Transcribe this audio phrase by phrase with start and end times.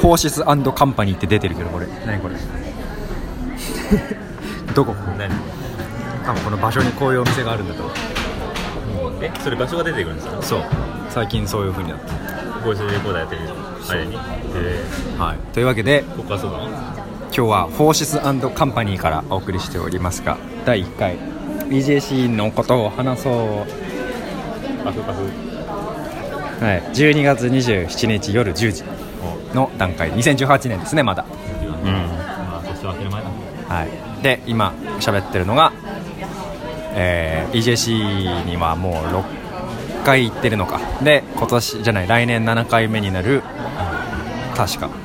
[0.00, 0.62] フォーシスカン
[0.94, 1.86] パニーって出てるけどこれ。
[2.06, 2.34] 何これ？
[4.74, 4.94] どこ？
[5.18, 5.30] 何？
[6.24, 7.82] 多分この場所にこういうお店があるんだと
[9.22, 9.30] え？
[9.40, 10.42] それ場所が出てくるんですか？
[10.42, 10.62] そう。
[11.10, 12.06] 最近そういう風になって。
[12.64, 13.42] ボイスレコーダーやってる？
[13.90, 14.16] あれに？
[14.54, 14.84] え
[15.18, 15.38] はい。
[15.52, 16.64] というわけでー、ここはそうなの？
[16.66, 18.40] 今日はフォーシスカン
[18.72, 21.16] パニーからお送りしておりますが第1回
[21.68, 24.84] EJC のことを話そう。
[24.84, 25.22] パフパフ。
[26.64, 28.82] はい、12月27日夜10時
[29.54, 31.24] の段階2018年ですねまだ、
[31.84, 31.92] うん。
[31.92, 33.28] まあ年は明ける前だ
[33.68, 33.88] はい、
[34.22, 35.72] で今喋ってるのが、
[36.94, 38.94] えー EJC にはもう
[40.02, 40.80] 6回行ってるのか。
[41.02, 43.42] で今年じゃない来年7回目になる
[44.56, 44.88] 確か。
[44.88, 45.00] 確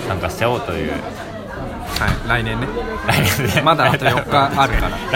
[0.07, 0.91] 参加しちゃおうという。
[0.91, 2.67] はい、来年ね。
[3.07, 4.97] 来年でまだあと4日あるから。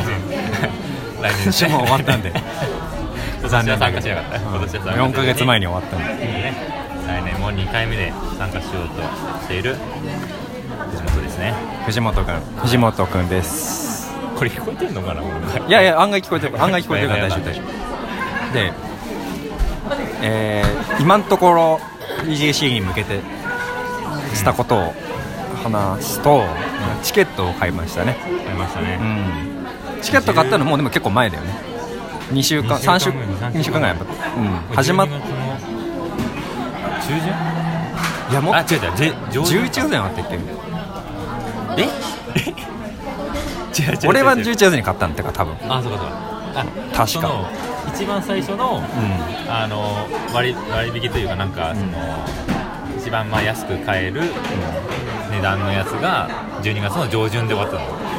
[1.21, 1.51] 来年。
[1.51, 2.31] 私もう終わったんで。
[3.41, 4.37] 今年は参加しなかった。
[4.37, 6.25] 今年は参加4ヶ月前に終わったんで。
[6.25, 6.53] ね。
[7.07, 9.01] 来年も2回目で参加しようと
[9.43, 9.75] している
[10.91, 11.53] 藤本ですね。
[11.85, 13.84] 藤本君藤本君です
[14.35, 15.21] これ聞こえてんのかな？
[15.67, 16.61] いやいや案外聞こえてる。
[16.61, 17.65] 案外聞こえてるから大丈夫大丈夫。
[18.53, 18.73] で
[20.21, 21.79] えー今のところ
[22.23, 23.19] EJC に向けて
[24.33, 24.93] したことを
[25.63, 26.43] 話すと、
[27.03, 28.97] チケットを買いましたね、ありましたね。
[29.95, 31.53] うん、チケット買ったのもうでも結構前だよね。
[32.31, 35.77] 2週間3週2週間ぐらいやっぱ、うん、始まっ12月の
[37.01, 37.27] 中旬？
[38.31, 38.95] いやもっあ違う違う。
[38.97, 40.39] ぜ上11旬月じゃなかったっけ？
[41.77, 41.89] え？
[43.77, 45.55] 違う俺は11月に買ったんだから多分。
[45.69, 46.35] あそうかそうか。
[46.55, 47.51] あ確か。
[47.93, 48.81] 一番最初のう
[49.49, 51.93] あの割割引というかなんかその、
[52.97, 54.21] 一番まあ安く買える
[55.31, 56.29] 値段のやつが
[56.61, 58.15] 12月の上旬で終わったの。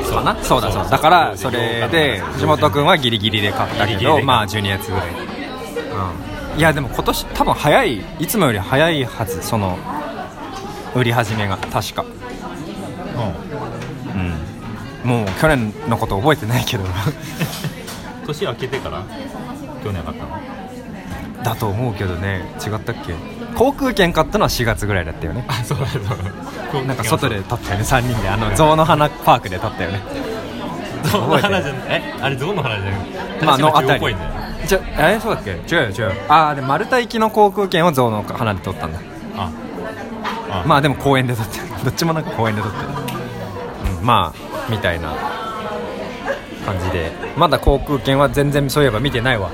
[0.00, 0.42] んかな？
[0.42, 0.60] そう。
[0.60, 0.90] だそうだ。
[0.90, 9.78] だからそれで地元君はギリギリで買ったけどまあ12月ぐらい、うん、いやでも今年多分早いいつもより早いはずその
[10.94, 11.56] 売り始めが。
[11.56, 12.02] 確か。
[12.02, 12.04] う
[13.38, 13.41] ん
[15.12, 16.84] もう去年のこと覚えてないけど。
[18.26, 19.02] 年明けてから？
[19.84, 20.38] 去年買ったの？
[21.42, 22.44] だと思うけどね。
[22.64, 23.14] 違ったっけ？
[23.56, 25.44] 航空券買ったのは4月ぐらいだったよね。
[25.48, 27.84] あそうだそうなんか外で撮ったよね。
[27.84, 28.28] 3人で。
[28.28, 30.00] あの象の花パークで撮ったよね。
[31.04, 31.82] 象の花じゃない？
[31.88, 33.00] えあれ象の花じゃない？
[33.44, 34.16] まあのあたり。
[34.66, 35.50] じゃえそうだっけ？
[35.50, 36.12] 違うよ違うよ。
[36.28, 38.98] ああでマルタ行きの航空券を象の花で撮ったんだ。
[39.36, 39.50] あ。
[40.50, 40.62] あ。
[40.64, 42.88] まあでも公園で撮ってるどっちもなんか公園で撮ってる、
[43.98, 45.14] うん、まあみたいな
[46.66, 47.12] 感じで。
[47.36, 49.50] まだ航空券は全然そういえば見てないわ。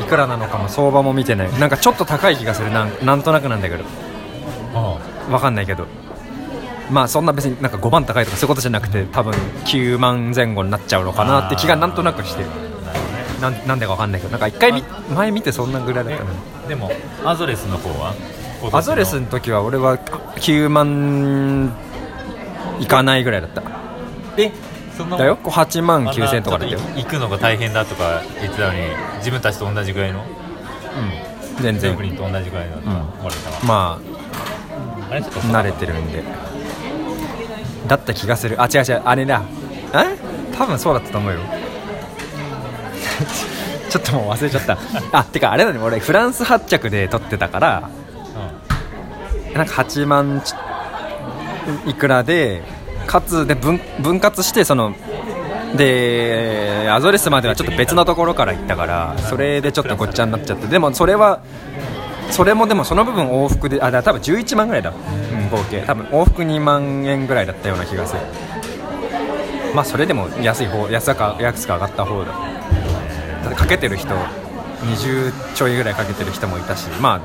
[0.00, 1.58] いくらなのかも相場も見てない。
[1.58, 2.70] なんかちょっと高い気がする。
[2.70, 3.84] なんなんとなくなんだけど。
[4.74, 4.98] あ
[5.30, 5.86] わかんないけど。
[6.90, 9.32] まあそんな別になんか5万高いとかそういうことじゃなくて多分
[9.64, 12.48] 9万前後になっちゃうのかなって気がなんとなくしてる。
[13.40, 14.30] ななんでかわかんないけど。
[14.30, 14.82] なんか一回み
[15.14, 16.38] 前見てそんなぐらいだったのに。
[16.68, 16.90] でも
[17.24, 18.14] アゾレスの方は？
[18.72, 21.72] アゾレスの時は俺は9万
[22.78, 23.62] いかないぐらいだった
[24.36, 24.50] え
[24.96, 25.36] そんなだよ。
[25.36, 26.78] こう8万9000円とかだよ。
[26.96, 28.80] 行くのが大変だとか言ってたのに
[29.18, 30.20] 自分たちと同じぐらいの？
[30.20, 31.62] うん。
[31.62, 31.96] 全然。
[31.96, 32.84] 全国と同じぐらいのうん。
[33.66, 34.00] ま
[35.10, 36.22] あれちょっとあ慣れてるんで。
[37.88, 38.60] だった気がする。
[38.62, 39.02] あ違う違う。
[39.04, 39.42] あれだ。
[39.94, 40.16] え？
[40.56, 41.40] 多分そうだったと思うよ。
[43.88, 44.78] ちょっともう忘れちゃった。
[45.18, 45.78] あてかあれだね。
[45.78, 47.90] 俺フランス発着で撮ってたから
[49.54, 50.54] なんか8万ち
[51.86, 52.62] いくらで
[53.06, 54.94] かつで分分割してその
[55.76, 61.42] でアゾレスまではちょっと別のところから行ったからそれでちょっとごっちゃになっちゃってでもそれは
[62.30, 65.82] それもでもその部分往復であだ多分11万ぐらいだ、うん、合計。
[65.82, 68.20] 多分往復2万円ぐらいだったような気がする。
[69.74, 72.32] まあそれでも安い方安か安く上がった方だ。
[72.32, 77.24] だってかけてる人20ちょいぐらいかけてる人もいたしまあね。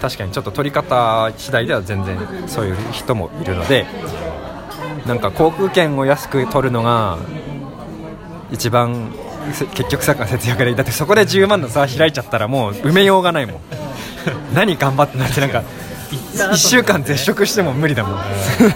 [0.00, 3.86] 確かにちょっと取り方次第では全然そういう人もいるので
[5.06, 7.18] なんか航空券を安く取るのが
[8.50, 9.12] 一番
[9.74, 13.60] 結局さ節約でだってそこで10万の差開いちゃったらもう埋めようがないもん。
[14.54, 15.62] 何頑張ってなってなんか
[16.34, 18.20] 1週間絶食しても無理だもん。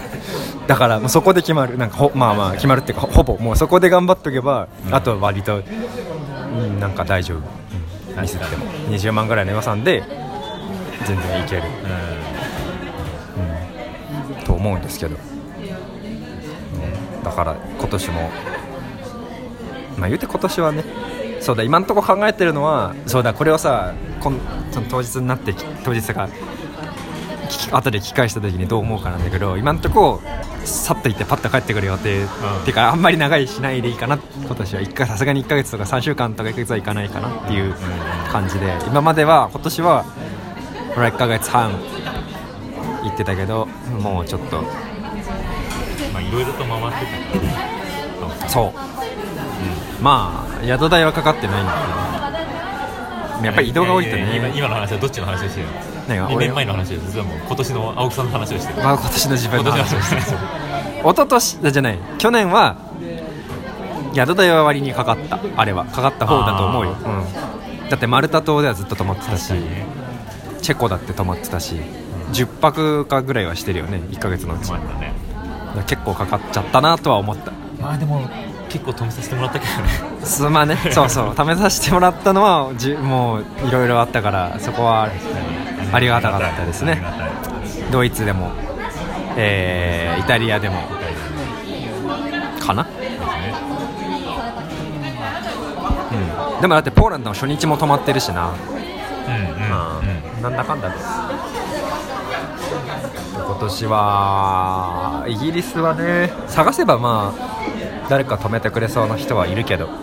[0.67, 1.77] だからもうそこで決まる。
[1.77, 3.37] なんかほまあまあ決まるっていうかほぼ。
[3.37, 5.61] もうそこで頑張っとけば、あとは割と、う
[6.57, 7.37] ん、なんか大丈夫、
[8.15, 8.65] うん、ミスっても。
[8.89, 10.03] 20万ぐらいの予算で
[11.05, 11.63] 全然いける。
[14.43, 15.17] と思うんですけど、
[17.25, 18.29] だから今年も。
[19.97, 20.83] まあ言うて今年はね。
[21.41, 24.39] そうだ今のところ考えてるのはそうだこれをさこん
[24.71, 26.27] その当日になって当日が
[27.71, 32.27] 後で聞き返した時にどう思うかなんだけど今のところさっと行ってパッと帰ってくる予定、っ
[32.63, 34.81] ていうかあんまり長いしないでいいかな今年は。
[34.81, 37.75] 一回さすがに1ヶ月とか3週間とか1ヶ月はいかないかなっていう
[38.31, 38.73] 感じで。
[38.87, 40.05] 今までは今年は
[40.95, 41.71] これ1ヶ月半
[43.03, 43.67] 行ってたけど
[44.01, 44.94] もうちょっとまあ
[46.27, 47.05] いろいろと回って
[48.41, 48.73] たそ
[49.99, 51.95] う、まあ宿代はかかってないんだけど。
[53.43, 57.11] やっぱり移動が多いとややや今ね今の話はどっちの話をしてるの2何が俺年前の話です。
[57.11, 58.79] それはもう今年の青木さんの話をしてる。
[58.81, 60.21] まあ今年の自分の話をしてる。
[60.21, 61.99] 一昨年じゃない。
[62.17, 62.77] 去年は
[64.15, 65.39] 宿代は割にかかった。
[65.57, 65.85] あれは。
[65.85, 69.53] かかった方だと思うよ、うん、だってマルタ島ではずっと泊まってたし
[70.61, 71.75] チェコだって泊まってたし
[72.31, 73.97] 10泊かぐらいはしてるよね。
[74.11, 74.71] 1ヶ月のうち。
[74.71, 75.13] まあね
[75.83, 77.51] 結構かかっちゃったなとは思った。
[77.81, 78.21] まあでも
[78.69, 80.25] 結構止めさせてもらったけどね。
[80.25, 80.77] すまあね。
[80.91, 81.33] そうそう。
[81.35, 85.09] 試させてもらったのはじゅもういろいろあったからそこは
[85.91, 87.01] ありがたかったですね。
[87.91, 88.51] ドイツでも、
[89.35, 90.81] えーイタリアでも。
[92.65, 92.87] かな、ん、
[96.61, 98.49] でもだってポーランドの初日も泊まってるしな、
[99.27, 99.41] うんうん
[100.37, 100.41] うん。
[100.41, 101.64] なんだかんだで今
[103.65, 109.87] 年はイギリスはね探せばまあ誰か止めてくれそうな人はいるけど。
[109.87, 109.93] うん。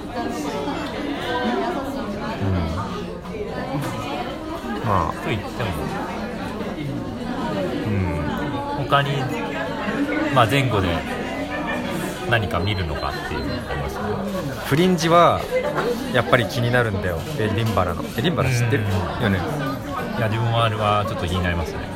[4.84, 5.12] まあ。
[5.22, 5.70] と言っても。
[7.86, 7.88] う
[8.82, 8.84] ん。
[8.84, 9.10] 他に、
[10.34, 10.88] まあ、前後で
[12.28, 14.02] 何か見るのかっていうのがありますね。
[14.66, 15.40] フリンジは
[16.12, 17.20] やっぱり気になるんだよ。
[17.38, 18.02] エディンバラの。
[18.02, 18.82] エディンバラ知ってる？
[18.82, 19.22] うん。
[19.22, 19.38] よね。
[20.18, 21.91] いや自分はあれはちょっと気になりますね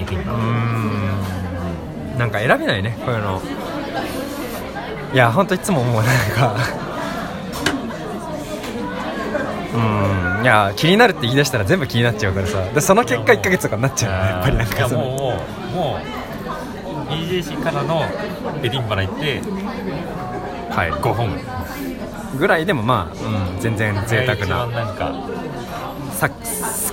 [0.00, 2.18] エティエティンうーん。
[2.18, 3.40] なんか選べないねこういうの。
[5.12, 6.56] いやほんといつも思うなんか。
[9.74, 10.44] うーん。
[10.44, 12.62] いや気になるって言い出したら全部気になっちゃうからさ。
[12.72, 15.04] でその結果1ヶ月とかになっちゃうねやっぱりなんかその。
[15.04, 15.40] も
[15.72, 16.20] うもう
[17.12, 18.04] EJC からの
[18.62, 19.40] エディンバラ行って
[20.70, 21.36] はい5本
[22.38, 25.12] ぐらいでもまあ、うん、全然贅沢一番ななんか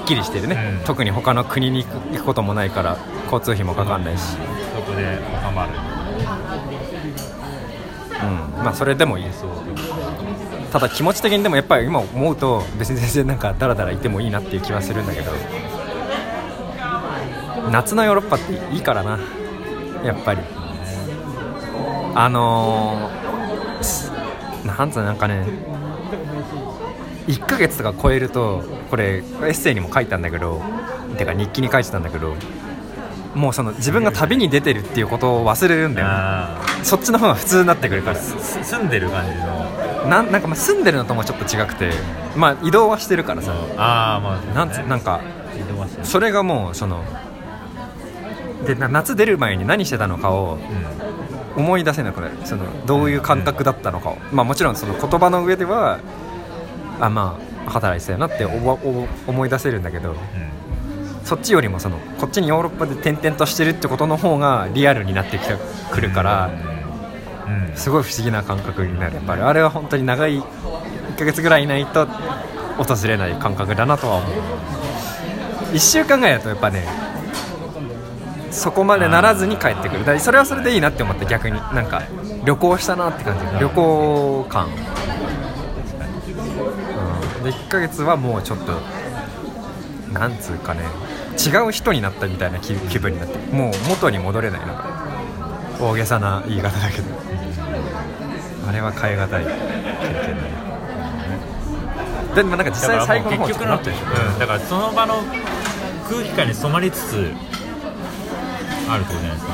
[0.07, 0.86] きりしてるね、うん。
[0.86, 4.24] 特に他の国に行くこともないから交通費もかかんないし、
[4.74, 5.19] そこで
[5.50, 5.71] 収まる。
[8.19, 9.25] うん、まあそれでもいい。
[9.31, 9.50] そう
[10.71, 15.31] ただ気持ち的にでもやっぱり今思うと別に全然なんかダラダラいてもいいなっていう気はするんだけど。
[17.71, 19.19] 夏のヨーロッパっていいからな。
[20.04, 20.42] やっぱり。
[22.15, 24.12] あのーす
[24.65, 25.45] なんつうのなんかね
[27.27, 30.62] 1ヶ月とか超えるとこれエッセイにも書いたんだけど
[31.18, 32.35] てか日記に書いてたんだけど
[33.35, 36.13] もうその自分が旅に出てるっていうことを忘れるんだよね。
[36.15, 38.15] あそっちの方が普通になってくるから。
[38.15, 40.09] 住んでる感じの。
[40.09, 41.91] なんなんかまあ住んでるのともちょっと違くて、
[42.35, 45.21] まあ、移動はしてるからさ、ああまあなんつなんか
[45.56, 46.07] 移動はしてる。
[46.07, 47.03] それがもうその
[48.65, 51.07] でな夏出る前に何してたのかをうん。
[51.57, 52.38] 思い出せなくなる。
[52.45, 56.00] そのどういう感覚だったのかを、まあ、もちろんその言葉の上では
[56.99, 60.17] あまあ働いてたよなっておぼお思い出せるんだけどうん
[61.25, 65.55] そっちよりもそのこっちにヨーロッパで転々としてるってことの方がリアルになってきて
[65.91, 66.77] くるから、うん
[67.77, 69.16] すごい不思議な感覚になる。
[69.16, 72.07] やっぱりあれは本当に長い1ヶ月ぐらいいないと
[72.77, 74.31] 訪れない感覚だなとは思う。
[75.73, 76.85] 1週間ぐらいだとやっぱね
[78.51, 80.06] そこまでならずに帰ってくる。
[80.06, 81.59] だそれはそれでいいなって思って逆に。
[81.73, 82.01] なんか
[82.44, 83.59] 旅行したなって感じ。
[83.59, 84.71] 旅行感、うん、
[87.47, 88.73] で1ヶ月はもうちょっと
[90.11, 90.81] なんつうかね
[91.37, 94.83] 違う人になったみたいな気気分になってもう元に戻れないのが
[95.80, 97.16] 大げさな言い方だけど。
[98.68, 100.49] あれは変え難い経験だね。
[102.35, 103.77] でもなんか実際最後の方結局の？
[103.77, 103.83] うん。
[104.39, 105.23] だからその場の
[106.09, 107.31] 空気感に染まりつつ
[108.89, 109.54] あるってことじゃないですか？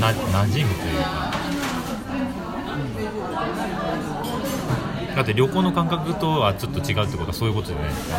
[0.00, 1.32] なんかな馴染むというか
[5.14, 7.88] だって旅行の感覚とはちょっと違うってことはそういうことじゃない。
[7.88, 8.16] ですか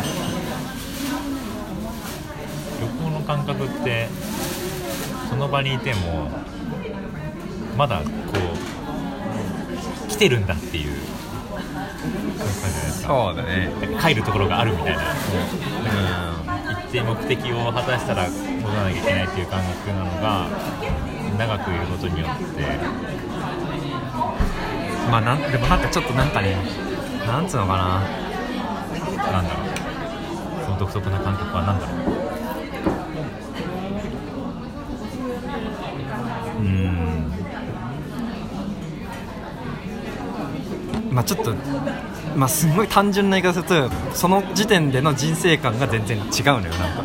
[2.81, 4.07] 旅行の感覚って
[5.29, 6.29] その場にいても
[7.77, 8.03] まだこ
[10.05, 10.93] う来てるんだっていう。
[12.03, 13.07] 感じじゃないですか。
[13.07, 13.71] そうだね。
[14.01, 15.03] 帰るところがあるみたいな。
[16.91, 20.47] 一定目的を果たしたら戻らなきゃいけないっていう感覚なのが
[21.39, 22.43] 長くいることによって
[25.10, 26.55] まあなんでもなんかちょっとなんかね
[27.27, 28.01] なんつうのかな。
[29.31, 29.67] なんだろう。
[30.65, 31.98] その独特な感覚は何だろう。
[36.60, 37.33] うん。
[41.12, 41.53] まあちょっと
[42.36, 47.03] まあすごい単純な言い方するとその時点での人生観が全然違うのよなんか。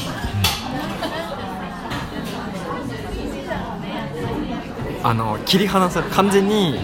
[5.02, 5.07] うん。
[5.07, 6.78] あの切り離され完全に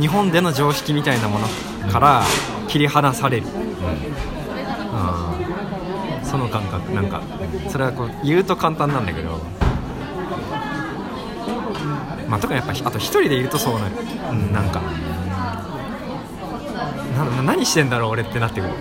[0.00, 1.46] 日本での常識みたいなもの
[1.90, 2.22] から
[2.68, 3.46] 切り離される、
[4.92, 6.24] あー。
[6.24, 6.92] その感覚。
[6.92, 7.22] なんか
[7.68, 9.38] それはこう言うと簡単なんだけど。
[12.28, 13.92] まあ特にやっぱあと一人でいるとそうなる、
[14.30, 14.82] うん、なんか。
[17.44, 18.72] 何してんだろう俺ってなってくる。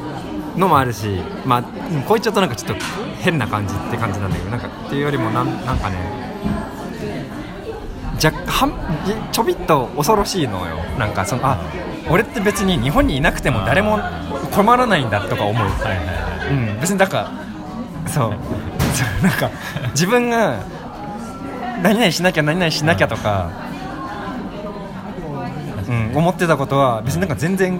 [0.57, 1.63] のもあるしまあう
[1.97, 2.85] んこう言っちゃうとなんかちょっと
[3.21, 5.97] 変な感じって感じなんだけどなんかっていうよりもなんなんかね
[8.23, 8.71] 若干
[9.31, 10.77] ちょびっと恐ろしいのよ。
[10.97, 11.59] なんかそのあ
[12.09, 13.99] 俺って別に日本にいなくても誰も
[14.53, 16.73] 困らないんだとか思う、はいはいはい。
[16.73, 17.31] うん、別にだか
[18.05, 18.29] らそう。
[19.23, 19.49] なんか
[19.91, 20.59] 自分が
[21.81, 23.49] 何々しなきゃ何々しなきゃとか、
[25.87, 27.79] うん、思ってたことは別になんか全然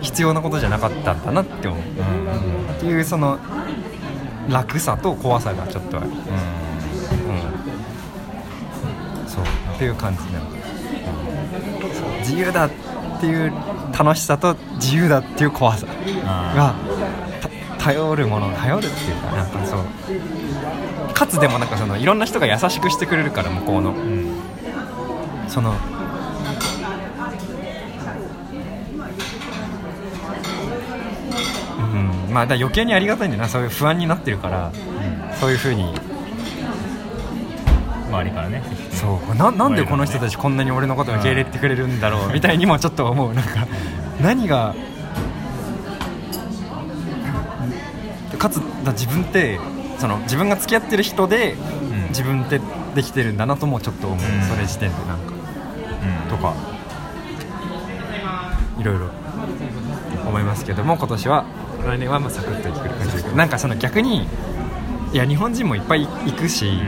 [0.00, 3.38] 必要なことじゃなかったんだなって思う、っていうその
[4.48, 6.14] 楽さと怖さがちょっとある、うん、
[9.82, 10.46] っていう感じなの、
[11.92, 12.70] そう自由だっ
[13.20, 13.52] ていう
[13.98, 15.88] 楽しさと自由だっていう怖さ
[16.54, 16.76] が
[17.78, 19.80] た頼るもの頼るっていうかなんかそう。
[21.12, 23.90] かつでもなんかそのいろんな人が優しくしてくれるから向こうの。
[23.90, 23.98] うん。
[23.98, 24.26] うん
[25.48, 25.74] その
[31.80, 31.96] う
[32.30, 32.32] ん。
[32.32, 33.48] まあだ余計にありがたいんだよな。
[33.48, 34.70] そういう不安になってるから
[35.40, 35.92] そういうふうに
[38.10, 38.62] 周りからね
[39.02, 39.34] そう。
[39.34, 43.34] ななんでこの人たちこんなに俺のことを受け入れてくれるんだろうみたいにもちょっと思う。
[43.34, 43.66] なんか
[44.20, 44.76] 何が
[48.38, 49.58] かつだ自分って
[49.98, 52.08] その自分が付き合ってる人でうん。
[52.10, 52.60] 自分って
[52.94, 54.42] できてるんだなともちょっと思う、うん。
[54.42, 55.32] それ時点でなんか。
[55.32, 56.30] うん。
[56.30, 56.54] とか。
[58.78, 59.10] いろいろ。
[60.26, 61.44] 思いますけども今年は
[61.84, 63.36] 来年はまあサクッといく感じだけど。
[63.36, 64.28] なんかその逆に
[65.12, 66.78] いや日本人もいっぱい行くし、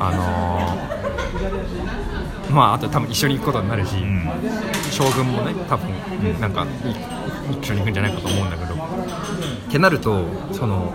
[0.00, 4.02] あのーまああと多分一緒に行くことになるし、うん。
[4.02, 4.28] うん
[4.90, 6.66] 将軍もね多分なんかい
[7.60, 8.74] 一緒に行くんじゃないかと思うんだけど。
[8.74, 8.78] っ
[9.70, 10.94] てなるとその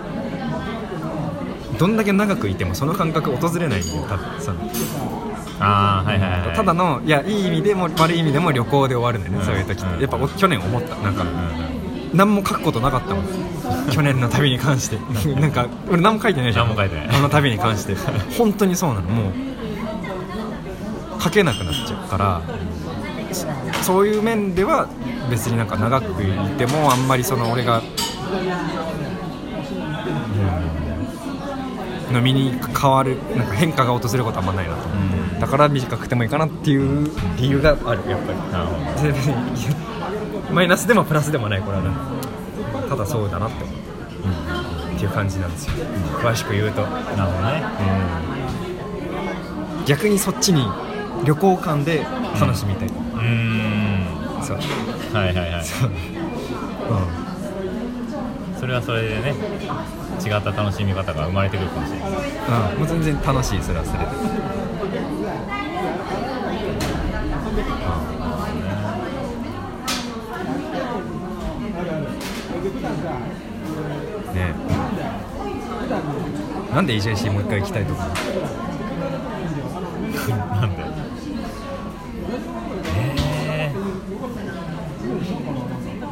[1.78, 4.60] どんだけ長くいてもその感覚訪れないんだよ多分その。
[5.60, 6.56] ああはいはいはい。
[6.56, 9.46] ただのいやいい意味でも悪い意味でも旅行で終わるんだよね、うん。
[9.46, 10.02] そういう時っうんて。
[10.02, 11.22] やっぱお去年思ったなんか。
[11.22, 11.83] うんうん
[12.14, 13.26] 何も書くことなかったもん。
[13.92, 14.98] 去年の旅に関して。
[15.40, 16.68] なんか俺何も書いてないじゃん。
[16.68, 17.10] 何も書いてない。
[17.10, 17.96] あの旅に関して。
[18.38, 19.02] 本当にそうなの。
[19.02, 22.42] もう書けなくなっちゃうから。
[23.32, 23.48] そ
[23.84, 24.88] そういう面では
[25.32, 26.26] 別になんか長くい
[26.58, 27.82] てもあんまりその俺が、
[32.10, 38.40] うん、飲みに変わるなんか変化が訪れることはあんまないなと思って、だから短くてもいいかなっていう理由があるやっぱり。
[38.52, 38.74] なるほ
[39.78, 39.84] ど
[40.54, 41.90] マイナスでもプラスでもないこれはね。
[42.88, 43.76] ただそうだなって思う、
[44.96, 45.74] っていう感じなんですよ、
[46.22, 47.64] 詳しく言うと、なるほどね。
[49.86, 50.68] 逆にそっちに
[51.26, 52.06] 旅行感で
[52.40, 53.24] 楽しみたい、うー
[54.40, 54.44] ん。
[54.44, 54.58] そう、
[55.14, 55.66] はいはいはい。
[55.66, 55.92] そう。
[58.60, 59.34] それはそれでね
[60.24, 62.10] 違った楽しみ方が生まれてくるかもしれない。
[62.10, 62.16] うん、
[62.74, 64.10] うん、もう全然楽しいそれはそれで、う
[68.13, 68.13] ん、
[74.34, 74.34] ね。
[74.34, 74.54] え
[76.74, 78.08] なんで EJC もう一回行きたいと思う
[80.34, 80.84] なんで。
[82.96, 83.72] え。
[83.72, 83.74] ー、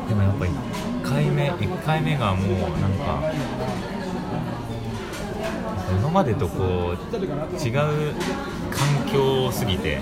[0.09, 0.49] でもやっぱ1
[1.03, 2.49] 回目1回目がもう
[2.79, 3.21] なんか
[5.99, 6.97] 今までとこう
[7.57, 7.73] 違う
[8.69, 9.99] 環境すぎて、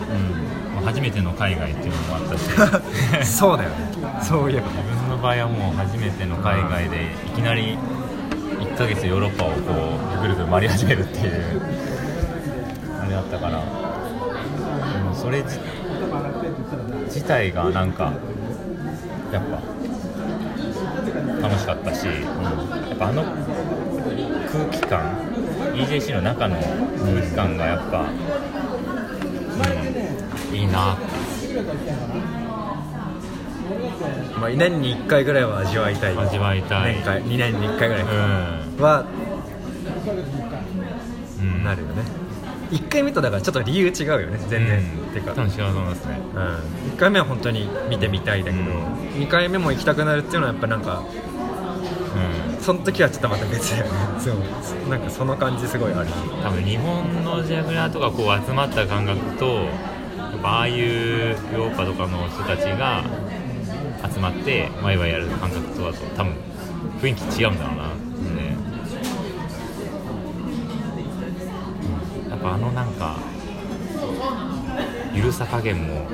[0.75, 2.49] まあ初めての海外っていうのもあったし。
[3.25, 3.75] そうだよね。
[4.21, 4.67] そういえば
[5.19, 9.57] 場合はもう初めての海外でいきなり1ヶ月ヨーロッパをこ
[10.17, 11.61] うぐるぐる回り始めるっていう
[13.01, 13.61] あれだったから。
[14.93, 15.43] でもそれ
[17.05, 18.13] 自体がなんか
[19.31, 19.61] やっぱ
[21.41, 25.17] 楽しかったし、うんやっぱあの空気感
[25.75, 28.01] EJC の中の空気感がやっぱ、
[30.49, 32.48] うん、いいなって。
[34.39, 36.17] まあ、年に1回ぐらいは味わいたい。
[36.17, 36.93] 味わいたい。
[36.95, 38.09] 年間2年に1回ぐらいうん。
[38.83, 39.05] は
[41.39, 41.63] うん。
[41.63, 42.03] なるよね。
[42.71, 45.13] 1回目とだからちょっと理由違うよね全然、うん。
[45.13, 45.33] てか。
[45.33, 46.19] 多分違うと思いますね。
[46.33, 46.39] うん、
[46.93, 48.93] 1回目は本当に見てみたいだけど、うん。
[49.21, 51.03] 2回目も行きたくなるっていうのはやっぱなんか
[52.55, 52.61] うん。
[52.61, 53.91] その時はちょっとまた別だよね。
[54.19, 54.89] そう。
[54.89, 56.07] なんかその感じすごいある
[56.43, 63.03] 多分日本のジャグラーとかこう集まった感覚とやっぱああいうヨーロッパとかの人たちが
[64.19, 66.33] 集まってワイワイやる感覚とだと多分
[67.01, 67.87] 雰囲気違うんだろうな。
[67.87, 68.57] ね。
[72.29, 73.15] やっぱあのなんか
[75.13, 76.09] ゆるさ加減も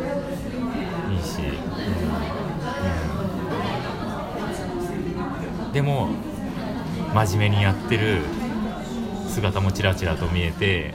[1.12, 1.40] いいし、
[5.66, 5.74] うん。
[5.74, 6.10] でも
[7.16, 8.20] 真面目にやってる
[9.30, 10.94] 姿もちらちらと見えて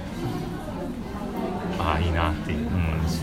[1.81, 3.23] ああいいなっていう思うし、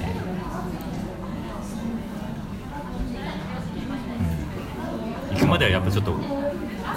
[5.32, 6.14] うん、行くまではやっぱちょっと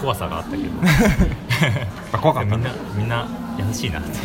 [0.01, 0.63] 怖さがあったけど。
[2.13, 2.57] あ怖かった。
[2.57, 3.29] みんなみんな
[3.59, 4.11] 優しいなって。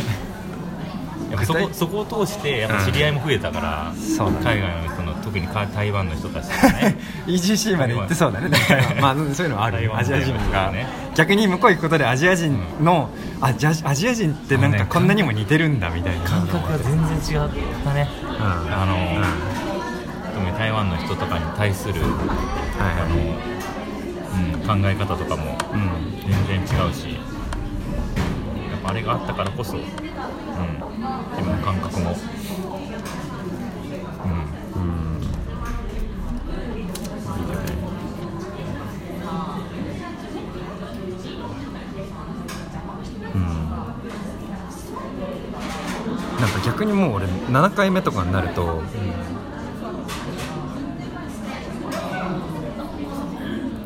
[1.32, 4.46] やっぱそこそこを通してやっぱ知り合いも増えたから、そうだね。
[4.46, 6.98] 海外の人の特にか台湾の人たちとかね。
[7.28, 8.50] EGC まで行ってそうだね。
[8.50, 9.92] だからまあうんそういうのはある。
[9.96, 10.88] アジア人が、ね。
[11.16, 13.10] 逆に向こう行くことでアジア人の、
[13.42, 16.24] あじゃアジア人ってなんかこんなにも似てるんだみたいな。
[16.26, 17.50] 感覚が全然違っ
[17.84, 18.08] たね。
[18.22, 18.74] うん。
[18.74, 19.66] あの、うん。
[20.36, 22.12] 特に台湾の人とかに対する、はい
[23.02, 23.55] あのうん、
[24.66, 26.12] 考え方とかもうん
[26.48, 29.94] 全然違うしやっぱあれがあったからこそ、うん、自
[31.42, 32.16] 分の感覚も、
[34.26, 35.20] うん、うん。
[46.40, 48.82] なんか逆にもう俺7回目とかになると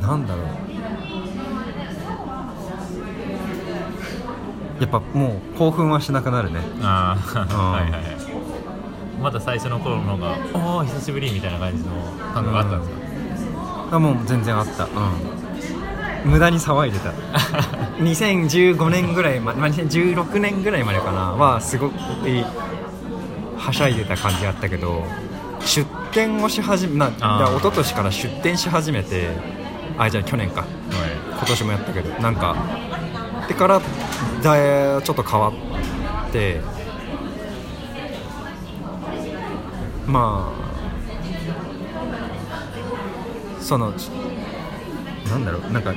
[0.09, 0.45] なんだろう。
[4.81, 6.61] やっぱもう興奮はしなくなるね。
[6.81, 7.71] ああうん。
[7.71, 8.01] はいはいはい。
[9.21, 11.91] まだ最初の頃のが「おお久しぶり」みたいな感じの
[12.33, 12.87] 感覚があったんで
[13.37, 13.45] す
[13.91, 14.85] か、あもう全然あった。
[14.85, 16.31] うん。
[16.31, 17.11] 無駄に騒いでた。
[18.01, 21.33] 2015年ぐらいま、まあ、2016年ぐらいまでかな。
[21.33, 21.95] はすごく
[23.57, 25.03] はしゃいでた感じあったけど
[25.59, 29.58] 出店をし始めなだから一昨年から出店し始めて
[29.99, 30.65] あじゃあ去年か。
[31.39, 32.53] 今年もやったけどなんか
[33.47, 33.79] でから
[34.43, 35.53] だちょっと変わ
[36.27, 36.59] って
[40.05, 40.59] まあ
[43.61, 43.93] その
[45.29, 45.93] なんだろうなんか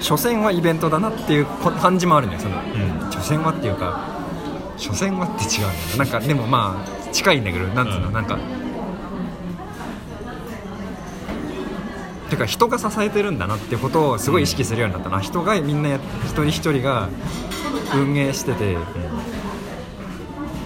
[0.00, 2.60] 所詮はイベントだなっていうこ感じもあるねそのう
[3.08, 3.12] ん。
[3.12, 4.00] 所詮はっていうか
[4.78, 8.14] 所詮はって違うんだよなんかでもまあ近いんだけどなんつうの、うん。
[8.14, 8.38] なんか
[12.28, 16.00] てか人が支えてるんだなってことをすごい意識するようになったな、人がみんな一
[16.32, 17.08] 人一人が
[17.94, 18.76] 運営してて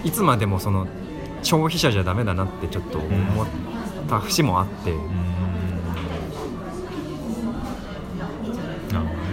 [0.03, 0.87] いつまでもその
[1.43, 3.47] 消費者じゃダメだなってちょっと思っ
[4.09, 4.97] た節もあって、うん。
[8.91, 9.31] なるほどね。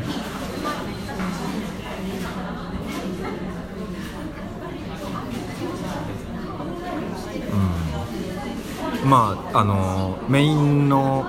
[9.05, 11.25] まああのメインの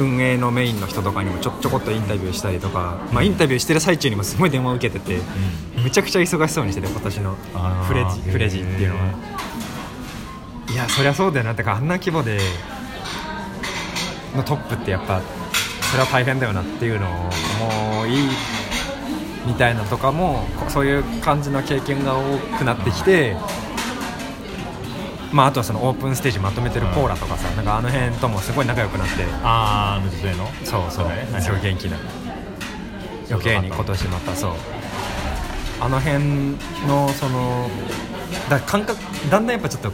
[0.00, 5.18] 運営のメインの人とかにもちょちょこっとインタビューしたりとか、まあ、インタビューしてる最中にもすごい電話を受けてて、
[5.82, 7.36] めちゃくちゃ忙しそうにしてて今年の
[7.86, 9.02] フレジフレジっていうのは。
[10.70, 11.52] いやそりゃそうだよな。
[11.52, 12.38] ってかあんな規模で
[14.36, 15.20] のトップってやっぱ
[15.90, 18.28] それは大変だよなっていうのをもういい
[19.46, 23.36] みたいなとかもこそういう感じの経験が多くなってきて、
[25.32, 29.24] まあ、あとはそのオープンステージまとめてるコーラとかさ、なんかあの辺ともすごい仲良くなって。
[29.42, 30.46] あああの女性の？
[30.64, 31.08] そうそう。
[31.08, 31.28] ね。
[31.32, 31.96] はいすごい元気な。
[33.30, 34.52] 余計に今年またそう。
[35.80, 36.24] あの辺
[36.88, 37.70] のその
[38.48, 39.92] だ感覚だんだんやっぱちょっと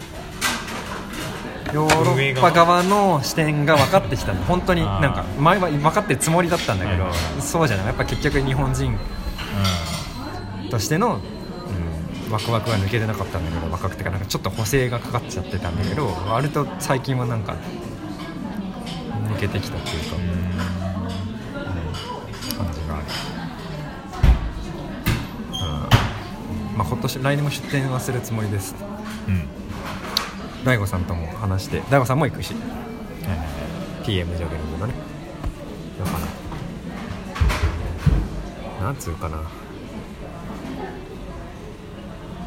[1.73, 4.35] ヨーロッパ側の視点が分かってきた。
[4.35, 7.07] 本当になんか前は分かってるつもりだったんだけど、
[7.41, 7.87] そうじゃない。
[7.87, 8.99] やっぱ結局日本人
[10.71, 11.23] としての、うん、
[12.37, 17.57] ワクワクが抜けてなかったんだけど若くてかなんかちょっと補正がかかっちゃってたんだけど割と最近はなんか
[19.31, 20.21] 抜けてきたっていうか、う
[22.59, 23.07] 感じがある、
[26.73, 28.75] うんまあ、今年来年も出店はするつもりです。
[29.29, 29.49] うん。
[30.63, 32.53] 大悟さんとも話して大悟さんも行くし。
[32.53, 32.63] はい
[33.31, 33.49] はいはい。
[34.05, 34.95] TM ジョギングのね
[35.99, 36.11] だか
[38.79, 39.39] らなんつうかな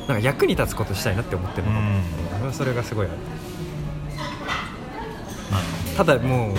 [0.10, 1.74] なんか役に立つことしたいなって思ってるの。
[1.74, 2.54] かも、うん。
[2.54, 3.16] それがすごいある。
[5.52, 5.62] まあ
[5.96, 6.52] ただも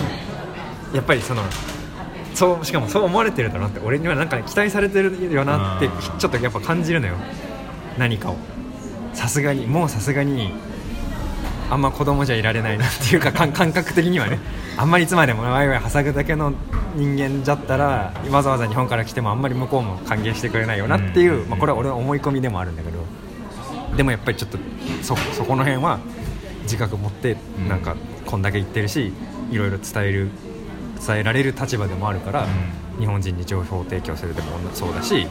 [0.93, 1.43] うやっぱりその
[2.33, 7.17] そうしかもそう思われてるだなって俺にはなんか期待されてるよなってちょっとやっぱ感じるのよ。
[7.99, 8.37] 何かを。
[9.15, 10.53] さすがにもうさすがに
[11.71, 14.39] あんま子供じゃいられないなっていうか感感覚的にはね。
[14.77, 16.55] あんまりいつまでもワイワイはさぐだけの
[16.95, 21.49] 人間だったらわざわざ日本から来てもあんまり向こうも歓迎してくれないよなっていう、うん。
[21.49, 23.00] まあ、これは俺の思い込みでもあるんだけど
[24.01, 24.57] でもやっぱりちょっと
[25.03, 26.01] そそこの辺は
[26.63, 27.83] 自覚持ってうんなん。
[27.83, 29.13] かこんだけ言ってるし
[29.51, 30.31] いろいろ伝える
[31.07, 32.47] 伝えられる立場でもあるから、う
[32.99, 35.29] 日本人に情報提供するでもそうだしそうね。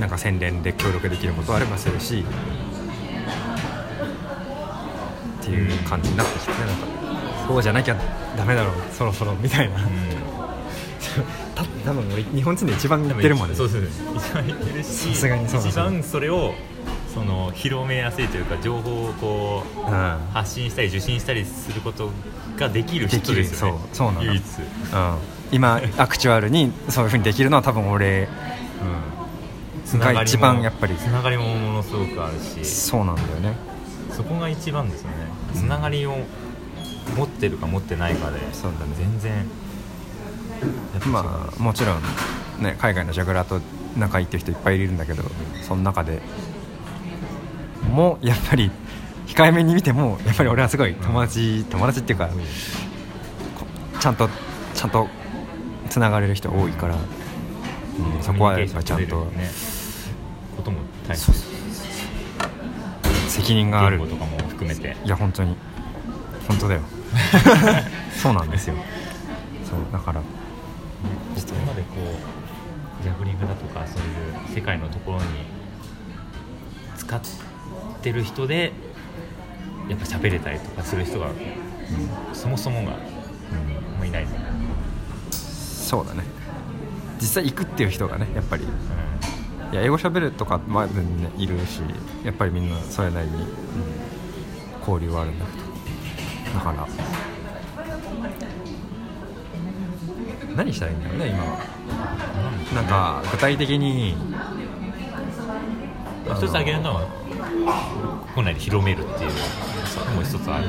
[0.00, 2.24] なんか宣伝で協力できることあればするし
[5.40, 6.74] っていう感じになってきてねなんか
[7.46, 7.96] そうじゃなきゃ
[8.36, 9.76] ダメだろうそろそろみたいな、
[11.54, 13.54] た多分俺日本人で一番言ってるもんね。
[13.54, 16.54] そうです一番言ってるし一番それを
[17.12, 19.86] その広めやすいというか情報をこううん。
[20.32, 22.10] 発信したり受信したりすること
[22.56, 23.78] ができる人ですよね。
[23.92, 24.24] そうそうなの。
[24.24, 25.18] 唯一、うん、
[25.52, 28.28] 今アクチュアルにそういうふうにできるのは多分俺
[29.84, 30.94] つなが一番やっぱり。
[30.96, 32.64] つながりもものすごくあるし。
[32.64, 33.56] そうなんだよね。
[34.10, 35.16] そこが一番ですよね。
[35.54, 36.16] つながりを
[37.16, 38.94] 持ってるか持ってないかでそうだね。
[38.96, 39.46] 全然
[41.12, 42.02] まあもちろん
[42.62, 43.60] ね海外のジャグラーと
[43.96, 45.22] 仲いいっていう人いっぱいいるんだけど
[45.66, 46.22] その中で
[47.90, 48.70] もやっぱり
[49.26, 53.66] 控えめに見てもやっぱり俺はすごい友達、友達っていうかこ
[54.00, 54.28] ちゃんと
[54.74, 55.08] ちゃんと
[55.88, 56.98] つながれる人多いから、う
[58.18, 59.50] ん、そこはやっぱちゃんとね
[60.56, 61.32] ことも大切。
[63.28, 63.98] 責任がある。
[63.98, 64.96] とかも含めて。
[65.04, 65.56] いや本当に。
[66.46, 66.80] 本当だよ。
[68.14, 68.74] そうなんですよ。
[69.64, 70.20] そうだから。
[71.36, 71.96] そこまでこ
[73.00, 75.24] うジャグリングだとかそういう世界のところに
[76.96, 77.28] 使って
[78.10, 78.72] る人で
[79.88, 81.28] やっぱ喋れたりとかする人が、
[82.32, 82.96] そもそもが、も
[84.02, 84.30] ういない、うん
[85.92, 86.24] そうだね。
[87.20, 88.64] 実際行くっていう人がねやっぱり。
[88.64, 91.80] いや英語喋るとかまで、ね、いるし
[92.24, 93.46] やっぱりみんなそれなりに
[94.80, 95.52] 交流はあるんだけ
[96.50, 96.58] ど。
[96.58, 96.88] だから。
[100.56, 101.58] 何したらいいんだろうね今は。
[102.74, 104.16] なんか具体的に。
[106.24, 107.06] 一つ挙げるのは
[108.34, 109.30] 国内で広めるっていう
[110.10, 110.68] のも一つある。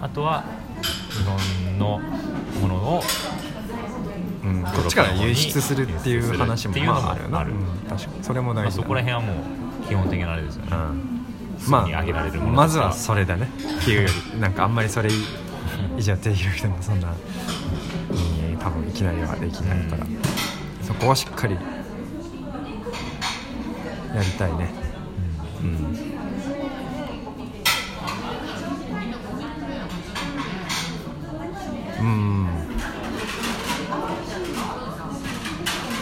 [0.00, 0.44] あとは
[1.10, 2.00] 日本の
[2.60, 3.02] ものを
[4.44, 7.64] うん、こっちから輸出するっていう話もまああるよな、うん。
[7.88, 8.22] 確かに。
[8.22, 11.24] それも大まあ、事だねそこら辺はもう基本的なあれですよね、うん。
[11.58, 13.48] すぐに上げられるものまずはそれだね。
[13.80, 14.40] っていうより。
[14.40, 15.08] なんかあんまりそれ
[15.96, 17.12] 以上できる人もそんな、う
[18.54, 20.18] ん、多分いきなりはできないから、うん。
[20.82, 21.60] そこはしっかりや
[24.22, 24.83] りたいね
[25.64, 25.70] うん。
[32.00, 32.48] うん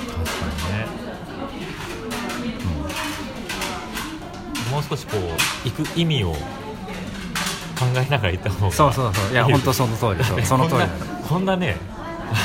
[0.08, 0.86] 確かにね、
[4.72, 6.38] もう少しこう行く意味を考
[7.94, 8.72] えながら行った方が。
[8.72, 9.32] そうそうそう。
[9.32, 10.42] いや本当その通りそう。
[10.44, 10.82] その通り
[11.28, 11.76] こんなね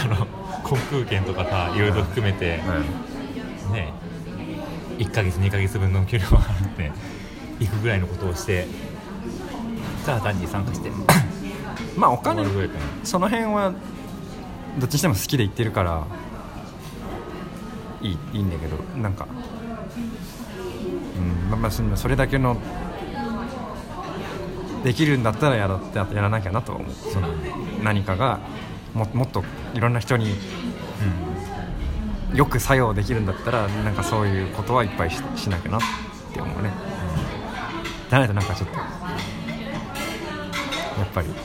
[0.04, 0.28] あの
[0.64, 2.62] 航空券とかさいろいろ含めて、
[3.72, 3.94] ね
[4.98, 6.92] 1ヶ月2ヶ月分の給料を払って
[7.60, 8.68] 行くぐらいのことをして
[10.06, 10.90] ただ単に参加して。
[10.90, 11.06] う ん
[11.98, 12.46] まあお金
[13.04, 13.74] その辺は
[14.80, 16.04] どっちにしても好きで言ってるから
[18.02, 19.28] いいいいんだけどなんか
[21.18, 22.58] うんまあまあそれだけの
[24.84, 26.92] できるんだったらやらややらなきゃなとは思う。
[27.12, 27.30] その
[27.84, 28.40] 何かが
[28.94, 29.44] ももっと
[29.74, 30.36] いろんな人に
[32.34, 35.78] よく作用できるんだったらなんかそういうことはいっぱいししなきゃな。
[35.78, 36.07] って
[38.10, 38.78] じゃないとなんかちょっと。
[38.78, 38.84] や
[41.04, 41.36] っぱり、うん、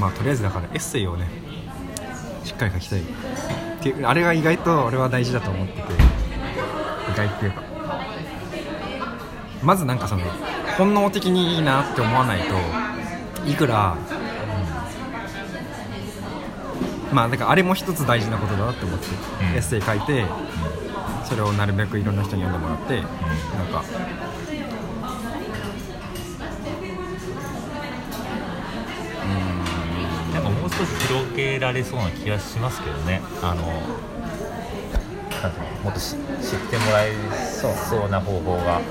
[0.00, 1.28] まあとりあえずだからエッセイをね
[2.44, 3.04] しっかり書きたいっ
[3.80, 4.04] ていう。
[4.06, 5.80] あれが意外と俺は大事だと思ってて。
[5.80, 7.62] 意外っていうか。
[9.62, 10.24] まずなんかその
[10.76, 12.54] 本能的にいいなって思わないと
[13.48, 13.96] いくら、
[17.12, 19.06] まあだからあれも一つ大事なことだなって思って、
[19.50, 19.54] うん。
[19.54, 20.24] エッセイ書いて
[21.24, 23.06] それをなるべくいろんな人に読んでもらって、なん
[23.66, 23.82] か
[30.32, 33.20] なんかもう少し広げられそうな気がしますけどね。
[33.42, 33.62] あの
[35.84, 36.18] もっとし知っ
[36.68, 37.68] てもらえそ
[38.06, 38.82] うな方法が、なん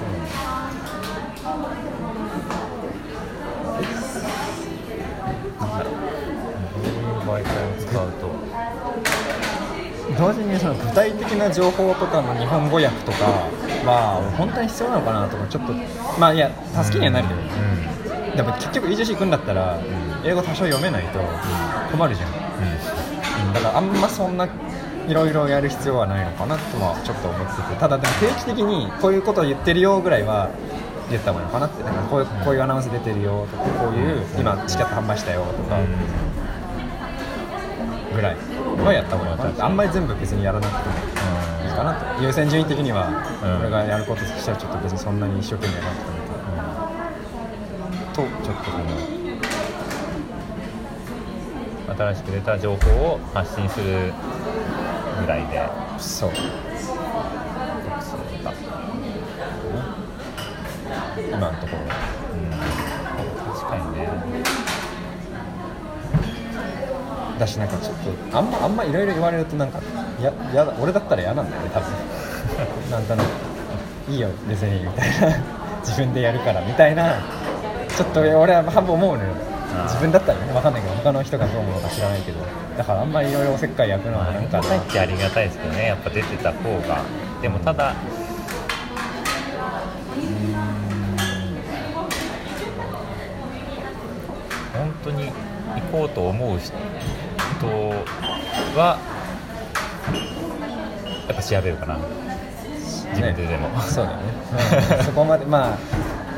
[10.18, 13.26] 同時にその具体的な情報とかの日本語訳とか
[13.86, 15.74] は本当に必要なのかなとかちょっと
[16.20, 16.52] まあいや
[16.84, 19.80] 助けにはなるけど、でも結局 EJC 行くんだったら、
[20.26, 21.20] 英語多少読めないと
[21.92, 23.54] 困るじゃん、うん。
[23.54, 24.48] だからあんまそんな
[25.08, 27.80] いろいろやる必要はないのかなとはちょっと思ってて。
[27.80, 30.50] ただでも定期的にこういうことを言ってるよぐらいは
[31.10, 31.84] 言った方がいいのかなって。
[31.84, 35.78] なんかこういうこういうアナウンス出てるよとかこういう今チケット販売したよとか。
[38.18, 38.36] ぐらい
[38.84, 40.96] はやった方がいいのかなってあんまり全部別にやらなくても
[41.64, 42.24] いいかなと。
[42.24, 43.10] 優先順位的には
[43.44, 43.60] うん。
[43.62, 46.66] 俺がやることとしてはちょっと別にそんなに一生懸命やらなくてもいいかな
[48.14, 48.18] と。
[48.18, 49.18] ちょっと思う
[51.98, 54.14] 新しく出た情報を発信する
[55.22, 55.70] ぐらいで。
[55.98, 56.30] そう。
[56.30, 56.42] 告
[58.02, 58.54] 知とか、
[61.32, 61.84] 今のところ。
[62.34, 62.52] うん、
[63.54, 64.10] 確かにね。
[67.40, 67.97] だしなんかちょっ
[68.32, 69.80] とあんまあんまいろいろ言われるとなんか
[70.22, 71.90] ややだ俺だったら嫌なんだよね多分。
[72.92, 73.28] なんとなく。
[74.12, 75.38] いいよ別にみたいな。
[75.84, 77.16] 自分でやるからみたいな。
[77.96, 79.30] ちょっと俺は半分思うのよ。
[79.84, 82.40] 自分だったらね分かんないけど他の人がどう思うのか知らないけど。
[82.78, 87.02] だからあんまりいろいろおせっかい焼くのはなんかなっちゃありがたいですけどねやっぱ出てた方が。
[87.42, 87.94] でもただ
[94.74, 95.32] 本当に行
[95.92, 96.60] こうと思う
[97.58, 97.68] 人
[98.78, 99.00] は
[101.28, 101.98] やっぱ調べるかな。
[103.10, 104.24] 自分ででも、そうだよね、
[105.00, 105.06] うん。
[105.06, 105.78] そこまでまあ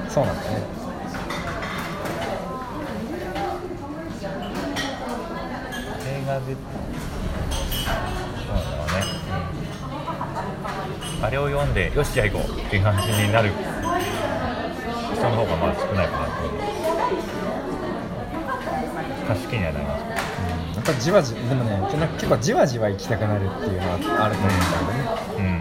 [0.09, 0.47] そうなんだね。
[6.07, 6.55] 映画で。
[8.45, 9.03] そうだろうね、
[11.21, 13.51] あれを読んでよしじゃあ行こうっていう感じになる
[15.13, 16.59] 人の方がまあ少ないかなと思う。
[19.27, 19.79] 貸し切りにはな。
[19.79, 20.18] ります
[20.79, 21.77] やっぱじわじでもね
[22.13, 25.59] 結構じわじわ行きたくなるっていうのはあると思うんだよねうん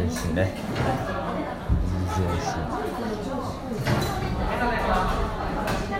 [0.00, 0.54] いいですね
[2.08, 2.80] EJC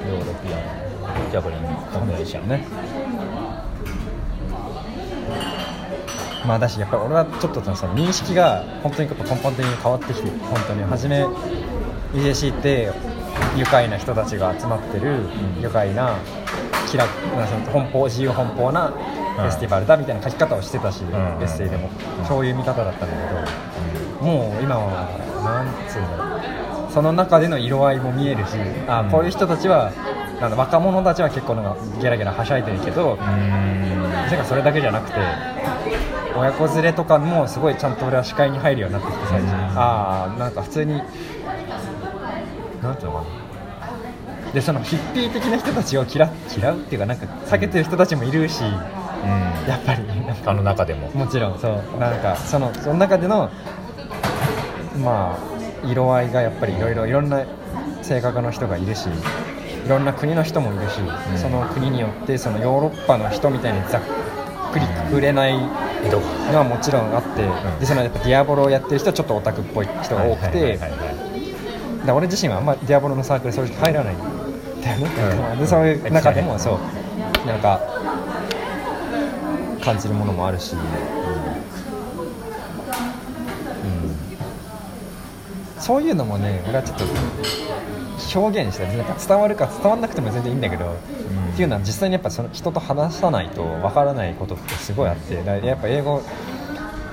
[0.08, 0.79] ヨーロピアン
[1.30, 1.60] ジャブリン
[1.92, 2.66] コンベンションね。
[6.46, 11.24] まあだしやっぱり俺はちょっとその認識が本当に根本的に変わってきて本当に初め
[12.14, 12.90] EJC って
[13.56, 15.20] 愉快な人たちが集まってる
[15.56, 15.62] うん。
[15.62, 16.16] 愉快な
[16.90, 21.08] 気楽なその奔放自由奔放なフェスティバルだみたいな書き方をしてたし、ん。
[21.08, 22.24] エッセイでも、うん。
[22.26, 23.16] そういう見方だったんだ
[24.18, 25.08] けど、もう今は
[25.44, 26.36] なんつうんだろ
[26.88, 28.56] うその中での色合いも見えるし
[28.88, 29.10] あうん。
[29.10, 29.92] こういう人たちは
[30.40, 35.16] なんだ若者たちは結構なんかゲラゲラはしゃいでるけど、うーんてかそれだけじゃなくて
[36.34, 39.60] 親子連れとかもすごいちゃんと俺は視界に入るようになってきて最近、うん。
[39.78, 41.02] ああなんか普通に
[42.82, 43.24] なんていうのか
[44.46, 44.52] な。
[44.52, 48.70] でそのヒッピー的な人たちを嫌嫌うっていうかなんか避けてる人たちもいるし、うん。
[49.68, 51.10] やっぱりなんかあの中でも。
[51.10, 51.98] もちろんそう。
[51.98, 53.50] なんかそのその中での
[55.04, 57.44] まあ色合いがやっぱりいろいろいろんな
[58.02, 59.08] 性格の人がいるし
[59.84, 60.76] いろんな国の人もい。
[60.84, 61.38] るし、ん。
[61.38, 64.00] その国によってそのヨーロッパの人みたいにざっ
[64.72, 65.68] くりくくれないの
[66.58, 67.78] はもちろんあって、ん。
[67.80, 70.78] でそのやっぱディアボロをやってる人はちょっとオタクっぽい人が多くて、
[72.12, 74.14] 俺自身はあんまディアボロのサークル正直入らない。
[74.14, 74.18] ん
[74.82, 75.10] だよね、
[75.52, 75.58] うん。
[75.58, 76.78] でそういう中でもそ
[77.44, 77.80] うなんか
[79.82, 80.80] 感じるものもあるし、うん。
[85.78, 87.04] そういうのもね俺はちょっと
[88.34, 90.86] 表現したいなんか伝わるか伝わらなくても全然いいんだけど、
[91.52, 96.22] っていうのは実際にやっぱその人と話さないとわからないことってすごいあってやっぱ英語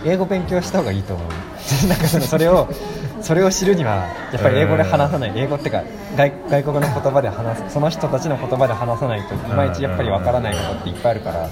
[0.05, 1.27] 英語勉強した方がいいと思う。
[1.89, 2.67] なんかそのそれを
[3.21, 5.31] それを知るにはやっぱり英語で話さない。
[5.35, 5.81] 英語ってか
[6.15, 11.49] 外外国の言葉で話すその人たちの言葉で話さないといまいちやっぱりわからないことっていっぱいあるから。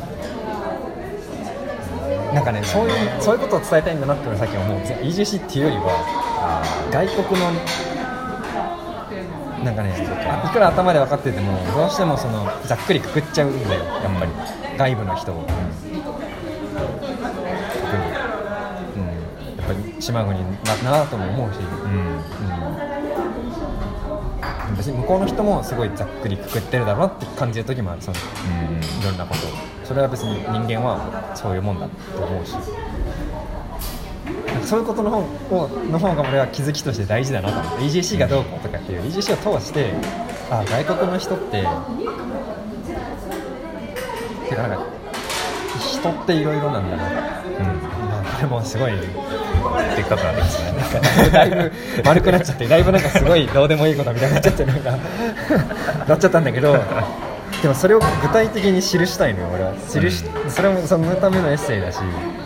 [2.34, 4.78] なんかねそういうそういうことを伝えたいんだなって俺さっき思う。
[4.80, 7.48] EGC っていうよりは外国の
[9.66, 9.92] なんかね
[10.30, 14.32] あいくら頭で分かっててもどうしてもそのざっくりくくっちゃうんだよやっぱり、
[14.78, 15.52] 外部の人を、特
[17.98, 18.04] に、
[18.96, 19.06] うん、
[19.58, 22.16] やっぱり島国だなとも思うし、うん。
[24.70, 28.20] うん、別に向こうの人もすごいざっくりくくってるだろうなって感じる時もあるそのい
[29.04, 29.50] ろんなことを。
[29.84, 32.54] それは別に人間はそういうもんだと思うし
[34.66, 39.94] そういうことの方をの方が俺は気づきとして大事だなと思って EGC がどうこうとかっていう EGC を通して
[40.50, 41.66] あ外国の人って
[44.50, 44.86] てかなんか
[45.80, 47.08] 人っていろいろなんだな、うん。
[47.08, 51.30] あ、これもすごいでっかくなってますね。
[51.32, 51.72] だいぶ
[52.04, 54.92] 丸くなっちゃってだいぶなんかすごいどうでもいいことみたいになっちゃってなんか
[56.08, 56.74] なっちゃったんだけど
[57.62, 59.74] でもそれを具体的に記したいのよ俺は。
[59.74, 62.00] 記し、それもそのためのエッセイだし「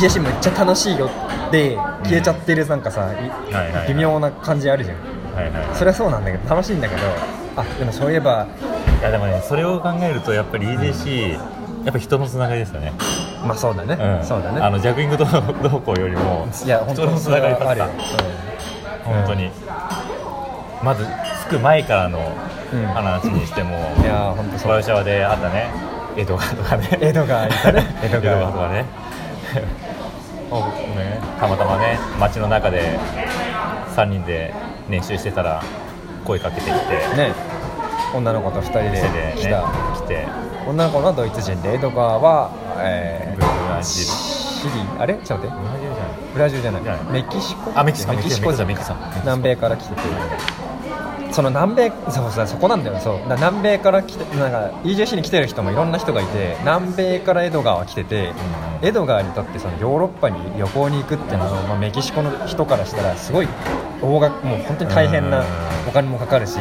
[0.00, 1.10] 家しめっちゃ楽しいよ」
[1.50, 3.88] で消えちゃってるなんかさ、いはいはいはい。
[3.88, 4.96] 微妙な感じあるじゃん。
[5.34, 5.76] はいはい。
[5.76, 7.02] それはそうなんだけど楽しいんだけど
[7.56, 8.46] あでもそういえば
[9.00, 11.40] いやでもねそれを考えるとやっぱり EJC、や
[11.90, 12.92] っぱ人のつながりですよね、
[13.46, 14.60] まあそうだね、うん、そうだね。
[14.60, 15.28] あのジャグリングどう
[15.62, 17.70] どうこうよりもいや本当に人のつながりだった。
[17.70, 17.86] あるよ、
[19.04, 19.50] 本当に、
[20.82, 21.04] まず
[21.46, 22.32] 着く前からの
[22.72, 22.86] うん。
[22.86, 24.70] 話にしても、うんいや本当そう。
[24.72, 25.70] ワルシャワであったね。
[26.16, 26.98] 江戸川とかね。
[27.00, 27.96] 江戸川いたね。
[28.02, 28.84] 江戸江戸川川とかね。
[29.54, 29.83] お
[30.50, 31.20] ね。
[31.40, 32.98] たまたまね街の中で
[33.94, 34.54] 3人で
[34.88, 35.62] 練習してたら
[36.24, 36.72] 声かけてきて
[37.16, 37.32] ね。
[38.14, 39.62] 女の子と2人で店でね来た、
[39.96, 40.26] 来て。
[40.68, 44.06] 女の子のドイツ人で江戸川は、えブラー、ジル。
[44.06, 45.14] シリあれ？
[45.14, 45.64] ちょっと待って。
[46.32, 46.82] ブラジルじゃない。
[46.82, 47.22] ブラジルじゃない。
[47.22, 47.72] メキシコ？
[47.74, 48.14] あメキシコ。
[48.14, 48.52] メキシコ
[49.20, 50.00] 南米から来てて
[51.34, 53.28] その南米そうそうそこなんだよそう。
[53.28, 58.32] だ南米から来てなんか EJC に来てる人もいろんな人がいて南米から江戸川来てて、
[58.82, 63.48] 江戸川にとってそのヨーロッパに旅行に行くっていうのは、まあ、メキシコの人からしたらすごい
[64.00, 65.46] 大額もう本当に大変なうん。
[65.88, 66.58] お金もかかるし、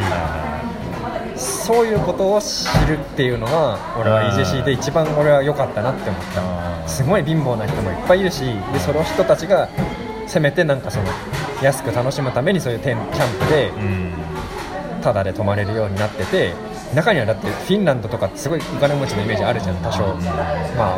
[1.37, 6.41] そういうことを知るっていうのが俺はうん EJC で一番俺は良かったなって思った。
[6.41, 6.89] うん。
[6.89, 8.41] すごい貧乏な人もいっぱいいるし
[8.73, 9.69] でその人たちが
[10.27, 11.05] せめてなんかその
[11.61, 14.32] 安く楽しむためにそういうキャンプでうん
[15.03, 16.53] タダで泊まれるようになってて
[16.95, 20.03] 中にはだってフィンランドとかすごいお金持ちのイメージあるじゃん多少。
[20.77, 20.97] まあ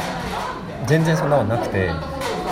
[0.87, 1.89] 全然そんなのなくて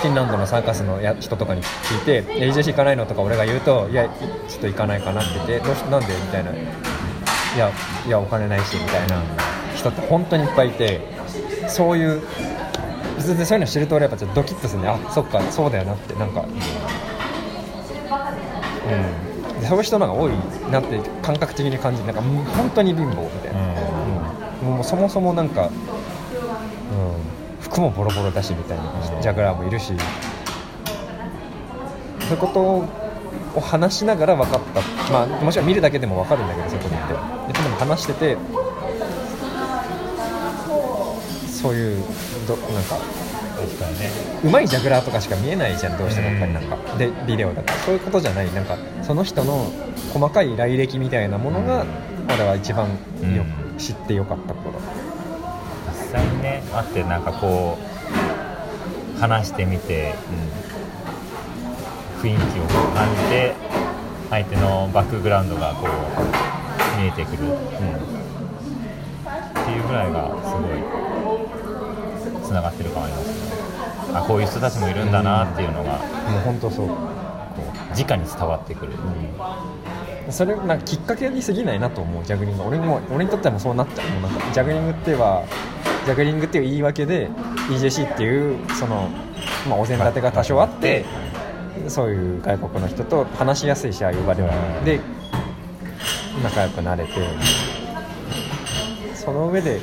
[0.02, 4.06] フィンランドのサーカスのや人とかに聞いて「AJC 行かないの?」とか俺が言うと「いや
[4.50, 6.56] ちょっと行かないかな」って言って「どうしなんで?」みたいな「い
[7.58, 7.70] や
[8.08, 9.22] いやお金ないし」みたいな。
[9.76, 11.02] 人って本当にいっぱいいて
[11.68, 12.22] そういう
[13.18, 16.42] 全然そういうの知ると俺やっぱちょっとドキッとするねあそっかそうだよなってなんか。
[16.42, 16.46] う
[19.30, 19.33] ん。
[19.68, 20.32] そういう人の方が多い
[20.72, 23.60] なって感覚的に感じるなんか本当に貧乏みたいな、
[24.62, 24.68] うん。
[24.76, 25.72] もうそもそもなんか、うん、
[27.62, 28.84] 服もボロボロだしみたいな
[29.16, 29.94] うんジャグラーもいるし。
[32.24, 35.12] そういうことを話しながら分かった。
[35.12, 37.00] まあもちろん見るだけでも分かるんだけどそういうことっ
[37.48, 37.54] て。
[37.54, 38.38] ででも話してて
[41.48, 42.04] そういう
[42.48, 42.98] どなんか
[43.74, 44.10] 確かにね。
[44.44, 46.98] うまいジャグラーとかしか見えないじゃんどうしてもやっぱりなんか。
[46.98, 47.78] でビデオだから。
[47.80, 48.54] そういうことじゃない。
[48.54, 49.72] なんかその人の
[50.14, 51.86] 細かい来歴みたいなものが
[52.34, 53.26] 俺は一番よう
[53.76, 54.80] ん知ってよかったこと
[56.00, 57.78] 実際にね会ってなんかこ
[59.18, 60.14] う話してみて、
[62.22, 63.56] 雰囲気を感じて
[64.30, 67.56] 相手のバックグラウンドがこう見えてくる、っ
[69.66, 73.53] ていうぐらいがすごいつながってる感ありますね
[74.14, 75.98] あこういう人たちもいるんだなっていうのが、
[76.30, 76.88] もう本当そう。
[76.88, 76.96] こ
[77.58, 78.94] う直に伝わってくる、
[80.30, 82.24] それなんかきっかけに過ぎないなと思う。
[82.24, 82.64] ジャグリング。
[82.64, 85.44] 俺にも俺にとってはもうそうなっちゃうもうなんかジャグリングっては
[86.06, 87.30] ジャグリングっていう言い訳で
[87.70, 89.10] EJC っていうその、
[89.70, 91.06] まあ、お膳立てが多少あって
[91.88, 94.50] そういう外国の人と話しやすいしああいう場では。
[94.80, 94.86] うん。
[94.86, 95.00] で
[96.42, 97.12] 仲良くなれて。
[99.14, 99.80] その上で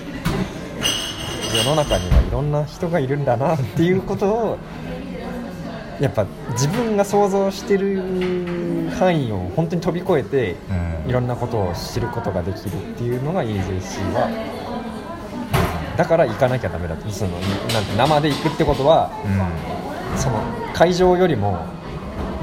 [1.56, 4.58] 世の中にはいろんな人がいるんだなっていうことを
[6.00, 11.10] やっぱ自分が想像してる範囲を本当に飛び越えてうん。
[11.10, 14.28] いろんなことを知ることができるっていうのが EJC は。
[15.96, 19.10] だから行かなきゃダメだとそのなんて生で行くってことは
[20.16, 20.40] その
[20.72, 21.58] 会場よりも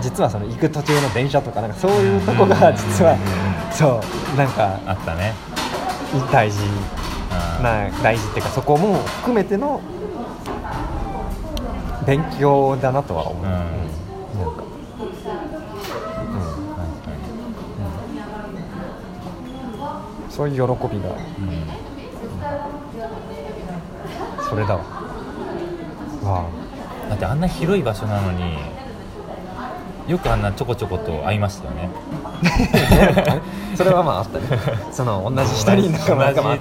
[0.01, 3.17] 実はその行く途中の電車とかなんかそういうとこが実は
[3.71, 4.01] そ
[4.33, 5.33] うなんかあったね。
[6.31, 6.59] 大事
[7.37, 9.81] あーな大事っていうかそこも含めての
[12.05, 13.49] 勉強だなとは思う、うん。
[13.49, 13.59] なん
[14.55, 14.63] か、
[14.97, 15.11] 確
[15.91, 15.99] か
[20.25, 21.09] うん、そういう喜びが。
[21.09, 21.77] に、うん。
[24.49, 24.81] それだわ
[26.23, 26.45] わ。
[27.09, 28.57] だってあんな広い場所なのに
[30.07, 31.89] よくあんなちょこちょこと会いましたよね。
[32.23, 33.41] あ
[33.75, 34.45] それはまああったね。
[34.91, 35.99] その同じ下に同じ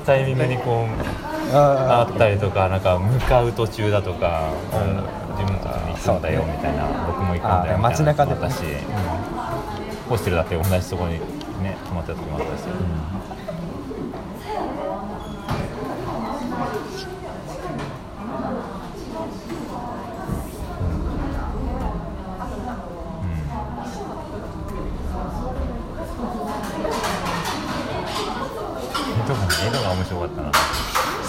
[0.05, 8.65] タイミングにこうあ会ったりとかなんか向かう途中だとか、うん自分たちに行くんだよみたいな僕も行くんだよあみたいな街中で私、
[10.09, 11.21] ホステルだって同じところに
[11.63, 13.46] ね泊まってた時もあったし、特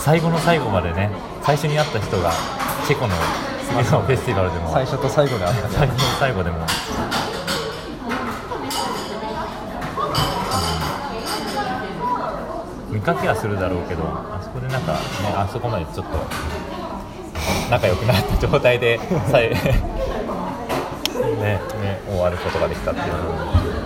[0.07, 1.11] 最後の最後までね
[1.43, 2.31] 最初に会った人が
[2.87, 3.13] チェコの
[3.67, 5.67] 次のフェスティバルでも最初と最後であったね。
[5.69, 6.65] 最後の最後でも、
[12.89, 14.99] 見かけはするだろうけどあそこでなんかね
[15.35, 16.17] あそこまでちょっと
[17.69, 18.97] 仲良くなった状態で
[19.27, 19.49] ね
[21.81, 23.07] ね終わることができたっていう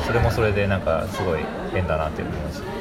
[0.06, 1.40] それもそれでなんかすごい
[1.74, 2.81] 変だなって思いました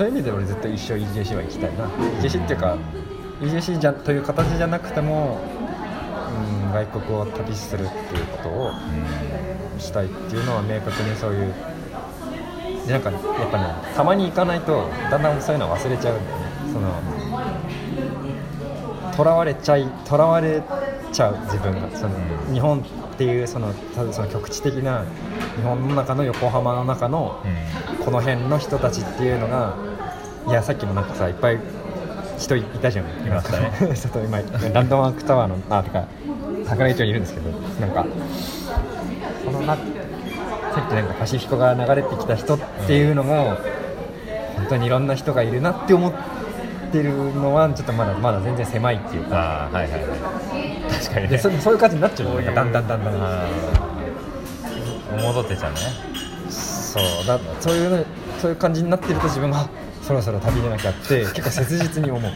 [0.00, 1.84] そういう意味で俺ずっと一生 EJC は行きたいな。
[2.22, 2.78] EJC っていうか
[3.42, 5.38] EJC じゃという形じゃなくても、
[6.64, 8.72] うん、外国を旅するっていうことを
[9.78, 11.54] したいっていうのは明確にそういう
[12.86, 16.46] でなんかやっぱねたまに行かないとだんだんそういうの忘れちゃうんだよね。
[16.72, 16.94] その
[19.14, 20.62] 囚われちゃい囚われ
[21.12, 21.94] ちゃう自分が。
[21.94, 22.14] その
[22.48, 22.82] うん日本っ
[23.18, 25.04] ていうそのただその局地的な
[25.56, 27.80] 日本の中の横浜の中のうん。
[28.00, 29.76] この辺の人たちっていうのが
[30.48, 31.58] いやさっきもなんかさいっぱい
[32.38, 33.70] 人いたじゃんいましたね。
[33.94, 34.38] ちょっと今
[34.72, 36.04] ランドマークタワーのあとか
[36.66, 38.06] 桜井町にいるんですけどなんか
[39.44, 39.80] このなさ
[40.80, 43.56] っきなんかパシフィコが流れてきた人っていうのも、
[44.56, 46.12] 本当にいろんな人がいるなって思っ
[46.92, 49.68] てるのはちょっとまだまだ全然狭いっていうか。
[49.72, 50.00] はいはいはい。
[50.92, 51.28] 確かにね。
[51.28, 53.14] でそそういう感じになっちゃううなんかだんだんだんだん。
[55.22, 55.78] 戻ってちゃうね。
[56.48, 58.04] そうだそういうの
[58.40, 59.68] そういう感じになってると自分があ
[60.10, 62.32] そろそろ旅出なきゃって 結構切実に思う。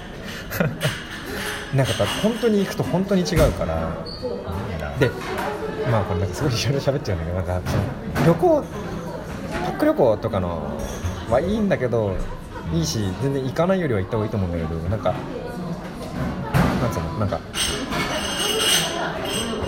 [1.76, 3.88] なんかだ本当に行くと本当に違うから。
[5.00, 5.10] で
[5.90, 7.60] まあこれなんかすごいいろいろ喋っちゃうんだけどなんか
[8.24, 8.64] 旅行
[9.64, 10.62] パック旅行とかの
[11.28, 12.12] はいいんだけど
[12.72, 15.12] いいし全然行かないよりは行った方がいいと思うんだけどなんか
[16.80, 17.40] なんつうのなんか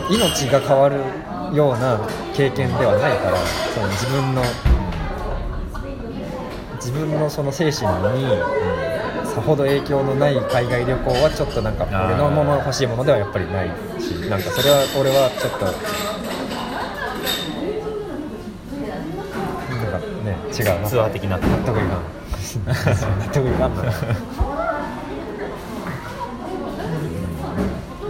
[0.08, 1.00] 命が変わる
[1.52, 1.98] ような
[2.34, 3.36] 経験ではないから
[3.74, 4.75] その自分の自
[6.96, 7.86] 分のその精神
[8.18, 8.26] に
[9.24, 13.68] さほど影響のない海外旅行はちょっとなんか俺のもの欲しいものではやっぱりない
[14.00, 15.66] しなんかそれは俺はちょっと
[19.74, 22.02] なんかね違うなツアー的な納得いかん。
[22.64, 23.82] 納得いかんな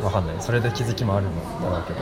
[0.05, 0.37] わかんない。
[0.41, 2.01] それで気づきもあるのだろうけど。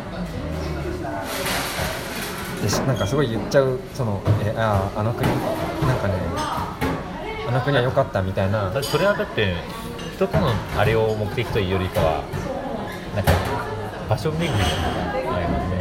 [2.63, 5.29] でしなんかすごい言っちゃうそのえあああの国？
[5.29, 6.15] なんかね
[7.55, 8.73] あの国は良かったみたいな。
[8.83, 9.55] それはだって
[10.17, 12.23] 人とのあれを目的というよりかは
[13.15, 13.31] なんか
[14.09, 14.57] 場所巡りじゃ
[15.31, 15.77] ないので、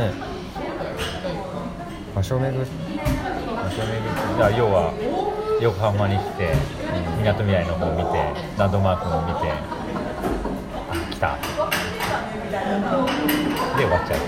[0.00, 0.10] ね。
[2.16, 2.66] 場所を巡る場
[3.70, 4.02] 所巡り。
[4.36, 4.92] だから要は
[5.60, 6.56] 横浜に来て
[7.18, 9.52] みなとみらいの方を見てランドマークも見て
[10.90, 11.36] あ来た。
[13.78, 14.18] で終わっちゃう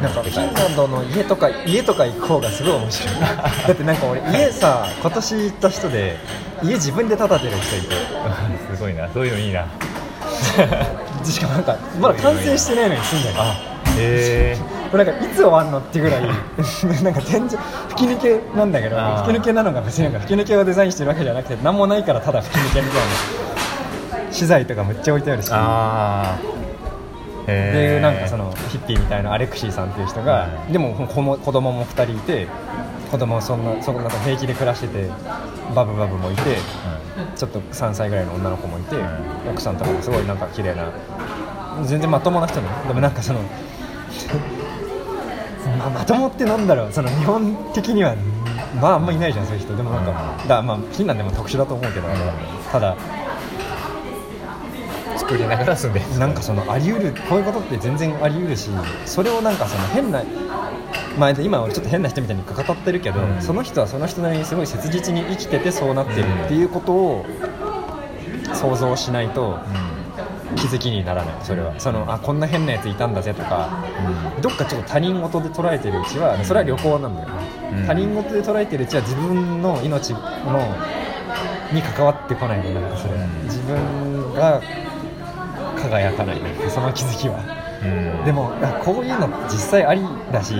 [0.00, 3.20] なんかフィンランドの家とか家とか行く方がすごい面白い。
[3.20, 6.16] だってなんか俺家さ今年行った人で
[6.62, 7.96] 家自分で建ててる人いて。
[8.74, 9.08] すごいな。
[9.12, 9.66] そういうのいいな。
[11.24, 13.34] しかもなんかまだ完成してないのに住んでる。
[13.38, 13.56] あ
[13.98, 14.58] へえ
[14.90, 17.48] これなんかいつ終わんのってぐらいなんか天井
[17.90, 23.50] 吹き抜けなんだけど吹き抜けなのが別になんか吹き抜けをデザインしてるわけじゃなくて何もないからただ吹き抜けみたいな。
[24.32, 25.50] 資材とかめっちゃ置いてあるし。
[25.52, 26.69] ああ
[27.50, 32.46] でなんかそのヒッピーみたいなアレクシーさんっていう人が、うんでも子も子供も2人いて
[33.10, 35.10] 子供はそんなそんな平気で暮らしてて
[35.74, 36.42] バブバブもいて
[37.36, 40.92] ちょっと3歳ぐらいの女の子もいて、うん奥さんとかもすごいなんか綺麗な
[41.84, 42.68] 全然まともな人ね。
[42.86, 43.40] でもなんかその
[45.78, 46.92] まあ、まともってなんだろう。
[46.92, 48.14] その日本的には
[48.80, 49.76] まああんまいないじゃんそういう人。
[49.76, 52.08] でもなんか、うんだまあフィンランドでも特殊だと思うけど、
[52.70, 53.29] ただうん
[55.20, 56.18] 作りながら住んでる。
[56.18, 58.70] なんかそのあり得るこういうことって全然あり得るし
[59.04, 60.22] それをなんかその変な
[61.18, 63.42] まあ、今俺ちょっと変な人みたいに語ってるけど、うん。
[63.42, 67.26] その人はその人なりにすごい切実に生きててそうなってるっていうことを
[68.54, 69.58] 想像しないと
[70.56, 71.34] 気づきにならない。
[71.42, 71.78] それは。
[71.78, 73.84] そのあこんな変なやついたんだぜとか
[74.40, 77.34] どっかちょっと他人事で捉えてるうちはそれは旅行なんだよね、
[77.80, 77.86] うん。
[77.86, 80.18] 他人事で捉えてるうちは自分の命の
[81.72, 83.44] に関わってこないのなんかそれ、うん。
[83.44, 84.62] 自分が
[85.80, 87.38] 輝かないねその気づきは。
[87.82, 88.24] うん。
[88.24, 90.02] でもあこういうの実際あり
[90.32, 90.54] だし、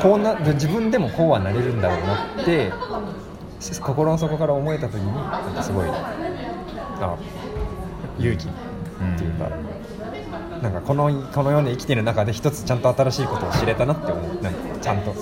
[0.00, 2.72] こうな自分でもこうはなれるんだろうなって
[3.60, 7.16] し心の底から思えた時になんかすごいあ
[8.18, 8.48] 勇気っ
[9.18, 9.50] ていうか、
[10.62, 14.42] なんかこのこの世で生きてる中で一つちゃんと新しいことを知れたなって思う。
[14.42, 15.14] なんかちゃんと。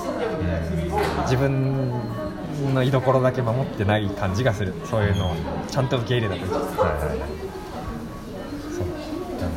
[1.22, 1.90] 自分
[2.74, 4.72] の居所だけ守ってない感じがする。
[4.84, 5.34] そういうのを
[5.68, 6.52] ちゃんと受け入れた時。
[6.52, 7.45] はいはいそう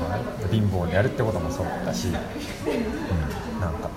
[0.08, 3.90] なん貧乏でやるってこともそうだし、うん、なんか、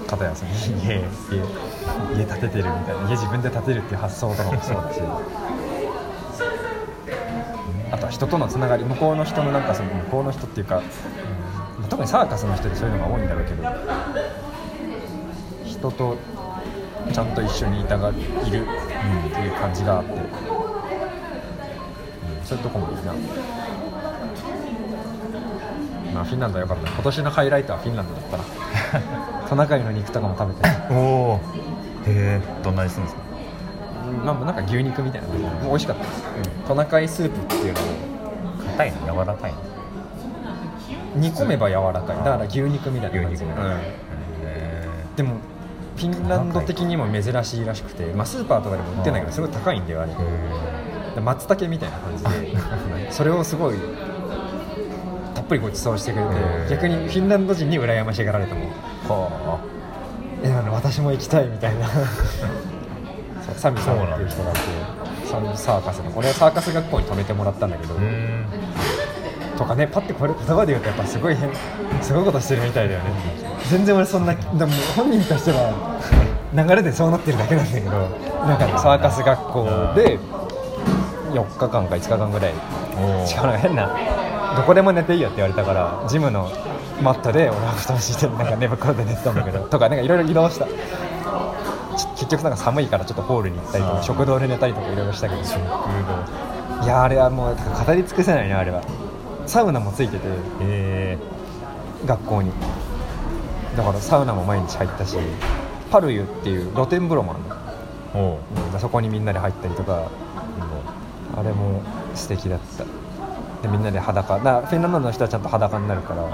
[0.00, 0.56] うん、片やその家
[0.96, 1.02] 家
[2.18, 5.00] 家建ててるみたいな家自分で建てるっていう発想とかもそうだし
[7.90, 10.82] あとは人とのつながり向こうの人のなんかその向こうの人っていうか、
[11.82, 13.64] うん、特にサーカスの人でそういうのが多いんだろうけど
[15.64, 16.16] 人と
[17.12, 20.20] ちゃんと一緒にいたがいる、うん、っていう感じがあって、うん、
[22.44, 23.12] そういうとこもいいな。
[26.12, 26.90] まあ、フィンランドは良かった。
[26.90, 28.44] 今年のハイライトはフィンランドだったな。
[29.48, 31.40] トナカイの肉とかも食べておお
[32.06, 33.22] へえどんなにするんですか？
[34.24, 36.24] まあなんか牛肉みたいなもう美味しかったです、
[36.60, 37.82] うん、トナカイスープっていうのを
[38.72, 39.58] 硬いの柔らかいの
[41.16, 42.16] 煮込めば柔らかい。
[42.18, 43.50] だから牛肉みたいな感じ、うん、
[45.16, 45.36] でも
[45.96, 50.12] フィンランド的にも珍しいらしくて、まあ、スーパーとかでも売ってないけどすごい高いんだよあれ。
[51.20, 52.56] 松茸みたいな感じで
[53.12, 53.74] それをすごい
[55.52, 59.82] ぷりご馳走してくれて逆にフィンランド人に羨ましがられたもんはあ
[60.42, 61.86] え私も行きたいみたいな。
[63.56, 64.60] サミさんっていう人がいて
[65.26, 67.94] サミサーカスの俺はサーカス学校に泊めてもらったんだけど
[69.58, 71.50] とかねパッてこれ言葉で言うとやっぱすごい変
[72.00, 73.10] すごいことしてるみたいだよね。
[73.68, 75.98] 全然俺そんなでも本人としては
[76.54, 77.90] 流れでそうなってるだけなんだけど
[78.46, 80.18] なんかサーカス学校で
[81.32, 82.52] 4日間か5日間ぐらい
[83.26, 84.21] しかも変な
[84.56, 86.50] どこでも寝ていいよって言われたからジムの
[87.02, 90.66] マットで俺は布団敷いてなんか寝袋で寝てたんだけどとかなんかいろいろ移動した。
[92.16, 96.84] 結局なんか寒いからちょっとホールに行ったりとか食堂で寝たりとかいろいろしたけど食堂。
[96.84, 98.82] いやあれはもう語り尽くせないねあれは。
[99.46, 100.22] サウナもついてて、
[100.60, 102.52] えー、学校に。
[103.76, 105.16] だからサウナも毎日入ったし
[105.90, 107.36] パルユっていう露天風呂もあ
[108.14, 108.38] るの、
[108.74, 110.10] うん、そこにみんなで入ったりとか、
[111.32, 111.82] うん、あれも
[112.14, 112.84] 素敵だった
[113.62, 116.24] でみんなで裸だフィンランドの人はちゃんと裸になるから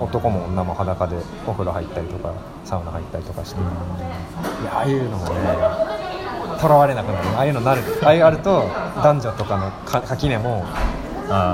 [0.00, 1.16] 男も女も裸で
[1.46, 2.32] お風呂入ったりとか
[2.64, 3.64] サウナ入ったりとかして、い
[4.64, 5.30] やああいうのもね
[6.60, 7.28] とらわれなくなる。
[7.36, 7.82] ああいうのなる。
[8.02, 8.64] ああいうあると
[9.02, 10.64] 男女とかの垣根も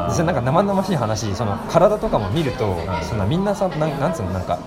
[0.08, 4.58] 実際なんか生々しい話その体とかも見ると、そんなみんなさなんなんつうのなんか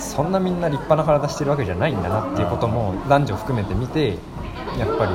[0.00, 4.18] そんなみんな立派な体してるわけじゃないんだなっていうことも男女含めて見て
[4.78, 5.12] やっぱり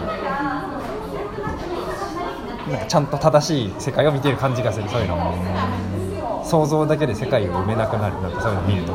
[2.70, 8.93] なんかちゃんと正しい世界を見てる感じがするそういうの想像だけで世界を埋めなくなるなんかそういうの見ると。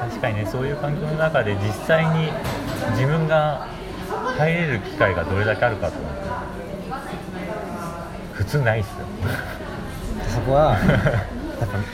[0.00, 2.32] 確かにねそういう環境の中で実際に
[2.92, 3.66] 自分が
[4.38, 5.94] 入れる機会がどれだけあるかと
[8.32, 9.06] 普通ないっすよ。
[10.28, 10.76] そこは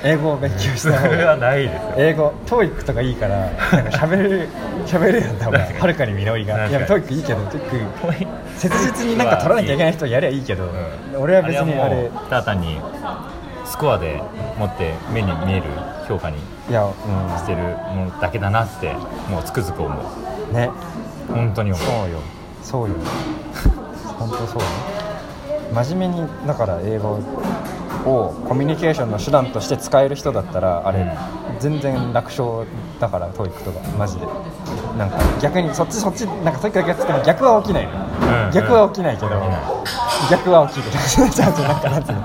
[0.03, 1.11] 英語を勉強した方が。
[1.11, 1.95] それはないですよ。
[1.97, 4.49] 英語 TOEIC とかいいからなんか喋れる
[4.87, 8.28] 喋れるんだ方がはるかに実りがいや TOEIC いいけど TOEIC
[8.59, 12.81] 切実になんか取らなきゃいけない人はやりゃいいけど、うん、俺は別にあれただ単に
[13.65, 14.21] スコアで
[14.59, 15.65] もって目に見える
[16.09, 17.63] 評価にしてる
[17.95, 18.93] ものだけだなって
[19.31, 19.95] もうつくづく思
[20.51, 20.53] う。
[20.53, 20.71] ね。
[21.29, 21.87] 本当に思う。
[21.87, 22.21] そうよ。
[22.63, 22.95] そうよ。
[24.19, 24.65] 本当そうね
[25.73, 27.23] 真面目にだから英語を
[28.05, 31.17] コミュニケーションの手段として使える人だったらあれ、
[31.59, 32.67] 全然楽勝
[33.01, 34.27] だから TOEIC とかマジで。
[34.97, 37.93] なんか逆にそっちそっちなんか TOEIC だけやってても逆は起きないの、
[38.47, 39.41] うん、逆は起きないけど、うん、
[40.31, 40.91] 逆は起きる。
[41.39, 42.21] なんかなんつうの。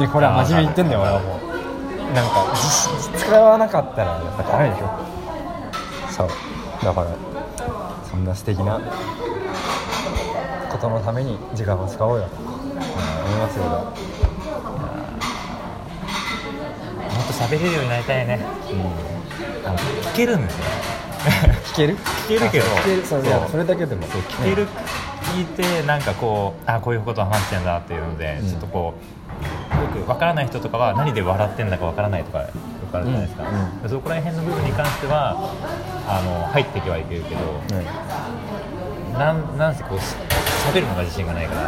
[0.00, 2.14] ねこれは真面目に言ってんだよ俺はもう。
[2.14, 2.54] なんか
[3.16, 4.90] 使わなかったらやっぱダメでしょ。
[6.10, 6.28] そう。
[6.84, 7.06] だから
[8.10, 8.80] そんな素敵な
[10.70, 12.28] ことのために時間を使おうよ。
[12.28, 12.36] と
[13.26, 13.92] 思いますよ
[17.46, 18.40] 喋れるようになりたいね、
[18.72, 20.64] うん、あの聞けるんですよ。
[21.72, 21.96] 聞ける？
[21.96, 22.64] 聞けるけど。
[23.04, 24.02] そうそれだけでも。
[24.06, 24.66] 聞ける。
[25.32, 28.94] 聞いてなんかこうあこういうことを話してんだっていうので、うん、ちょっとこ
[29.76, 32.48] うよく分からない人とかは何で笑ってんだか分からないとかよ
[32.90, 33.82] くあるじゃないですか、うん。
[33.82, 35.36] うん、そこら辺の部分に関しては
[36.08, 37.40] あの入ってきはいけるけど、
[39.10, 39.98] うん、なんなんせこう
[40.72, 41.60] 喋るのが自信がないから、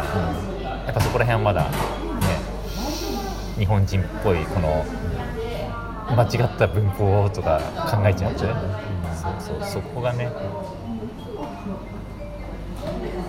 [0.85, 1.69] やっぱそこら辺はまだね
[3.57, 4.85] 日本人っぽいこの
[6.15, 10.29] 間違った文法とか考えちゃう、うん、そうそうそこがね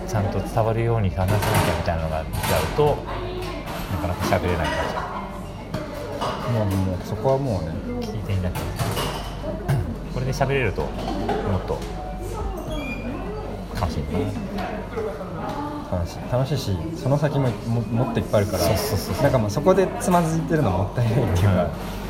[0.07, 2.97] ちゃんと伝わるように話さなきゃみたいなのが出ちゃうと
[3.91, 4.89] なかなか喋れないから。
[4.89, 5.11] じゃ
[6.51, 7.71] もうもうそこはもうね
[8.01, 8.59] 聞いていなきゃ
[10.13, 11.79] これで喋れるともっと
[13.79, 14.03] 楽しい
[15.91, 16.17] 楽しい。
[16.31, 22.00] 楽しいしその先もももっといっぱいあるからなんかまあそこでつまずいてるのもったいないっていうか、うん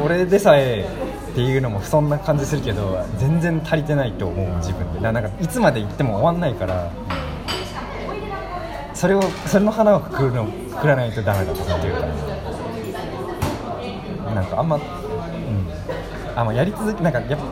[0.00, 0.86] 俺でさえ
[1.30, 5.00] っていうのもそんな感じするけど全然足りてないと思う自分で。
[5.00, 6.90] なんかいつまで行っても終わんないから。
[8.94, 12.06] それをそれの花をくくるのくくらないとダメだとかっていうか。
[14.34, 14.82] なんかあんま、うん、
[16.36, 17.44] あんまやり続けなんかやっぱ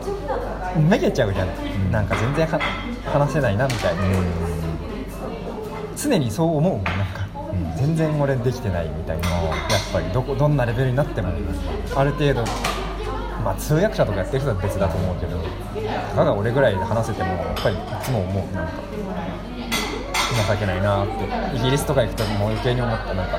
[0.79, 1.91] めげちゃうじゃん、ん。
[1.91, 2.59] なんか全然は
[3.05, 4.01] 話せないなみたいな、
[5.95, 7.30] 常にそう思うもんなんか、うん
[7.77, 9.51] 全然俺できてないみたいなやっ
[9.91, 11.29] ぱりどこどんなレベルになっても
[11.95, 12.43] ある程度
[13.43, 15.37] まあ通訳者とかやってる人は別だと思うけど
[16.11, 18.71] たかが俺ぐらいで話せてもやっぱりいつも思うなんか
[20.31, 21.13] 情けないなって。
[21.57, 23.13] イギリスとか行くともう余計に思った。
[23.13, 23.37] なんか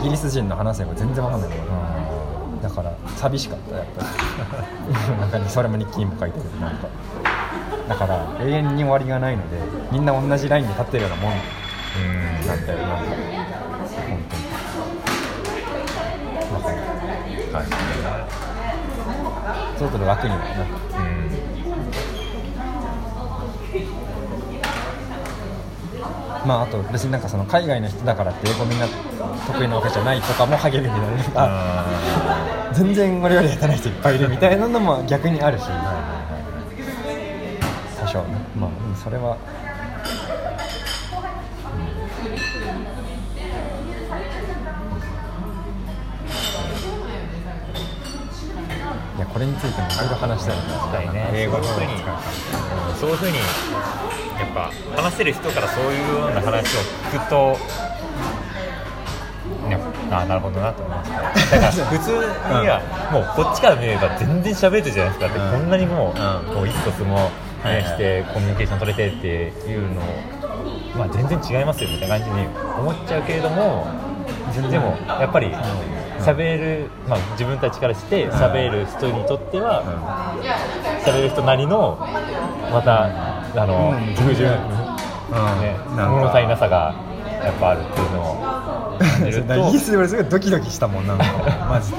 [0.00, 2.62] イギリス人の話せば全然わかんないもん。
[2.62, 5.32] だから寂しかったやっぱり。
[5.32, 6.88] なんかそれも日記にも書いてるなんか。
[7.88, 9.58] だから永遠に終わりがないので
[9.92, 11.32] みんな同じラインに立ってるようなもん。
[11.96, 12.46] うん。
[12.46, 14.42] なんだよなんか本当に
[16.52, 17.66] だからはい
[19.78, 20.44] ちょっと楽になうん
[26.46, 28.86] まああと別になんかその海外の人だからって英語みんな
[29.46, 31.16] 得意なわけじゃないとかも励みになる。
[31.34, 31.86] あ
[32.70, 35.64] あ全然俺より下手な人いっぱいいるみたいなのも逆にあるし。
[38.00, 38.92] 多少ねまあう。
[38.92, 39.38] んそれは、
[49.34, 51.30] これについてもいろいろ話したいな確かにね。
[51.34, 54.70] 英語のそういうふうにうんそういうふうにやっぱ
[55.02, 56.80] 話せる人からそういうような話を
[57.10, 57.58] 聞くと
[59.68, 59.78] ね
[60.10, 61.16] ああなるほどなと思いますね
[61.50, 62.16] だから普通に
[62.68, 67.16] はもうこっちから見れば全然喋ってるじゃないですか、うんでこんなにもう,、うんこう意思疎通も、
[67.64, 69.26] ねしてコミュニケーション取れてって
[69.70, 70.04] いうのを、
[70.96, 72.46] まあ、全然違いますよみたいな感じに
[72.78, 73.86] 思っちゃうけれども
[74.70, 75.50] でもやっぱり
[76.20, 79.82] 喋る、まあ、自分たちからして喋る人にとっては
[81.04, 81.98] 喋る人なりの
[82.72, 84.14] またあのうん。
[84.14, 85.60] 従順、うん。
[85.60, 86.94] ね、物足りなさが
[87.44, 89.54] やっぱあるっていうのを感じると。
[89.54, 91.24] イギリスで俺すごいドキドキしたもんなんか。
[91.70, 91.98] マジで。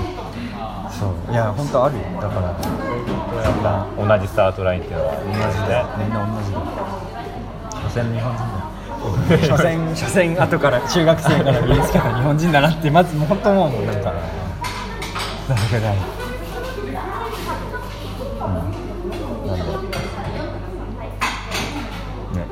[0.91, 1.31] そう。
[1.31, 2.01] いや本当あるよ。
[2.21, 2.55] だから。
[3.97, 5.13] 同じスタートラインっていうのは。
[5.13, 5.79] 同じだ。
[5.79, 6.59] よみんな同じだ。
[6.59, 6.65] よ
[7.71, 8.59] 所詮日本人だ。
[8.59, 8.64] よ
[9.47, 14.13] 所詮所詮後から中学生からイギリスから日本人だなってまず本当思うもんなんか。
[15.47, 15.97] 情けない
[18.35, 19.47] うん。
[19.47, 19.65] なんだ
[22.33, 22.45] ね。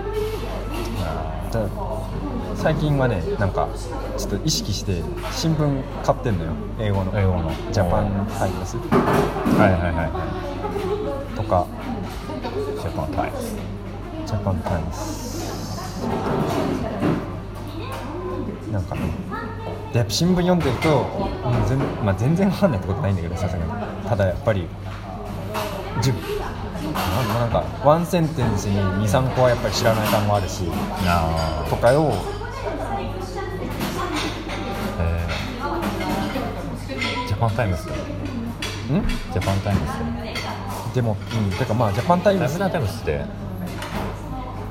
[1.52, 1.70] だ
[2.56, 3.68] 最近はねなんか
[4.18, 5.02] ちょっと意識して
[5.32, 6.52] 新聞買ってんのよ。
[6.80, 7.20] 英語の。
[7.20, 7.52] 英語の。
[7.72, 8.78] ジャパンタイムズ。
[8.78, 8.86] は
[9.68, 10.12] いはいはいは
[11.36, 11.68] とか。
[11.68, 13.48] いジャパンタイムズ。
[14.26, 15.34] ジャパンタイムズ
[18.74, 18.96] なんか
[19.94, 21.30] やっぱ新聞読んでるとも
[21.64, 23.72] う全,、まあ、全然わかんないってことないんだけどさすがに。
[24.10, 24.68] ただやっぱり
[26.02, 26.14] 10
[27.40, 30.64] なんかワンセンテンスに23個はやっぱり知らない単語あるし
[31.06, 32.14] あとかを
[35.00, 37.92] えージャパンタイムズって
[38.94, 39.08] ん？
[39.08, 39.96] ジャパンタイムズっ
[40.90, 42.58] てでもうんてかまあジャパンタイムズ。
[42.58, 43.26] ジャパンタイムズって？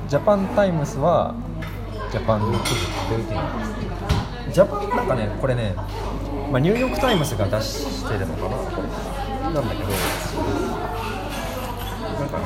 [0.09, 1.33] ジャパンタイムズは
[2.11, 2.41] ジャパン
[4.53, 5.73] ジャパンなんかねこれね、
[6.51, 8.49] まあ、ニューヨーク・タイムズが出してるのかな。
[9.49, 9.89] なんだけど
[12.19, 12.45] なんかね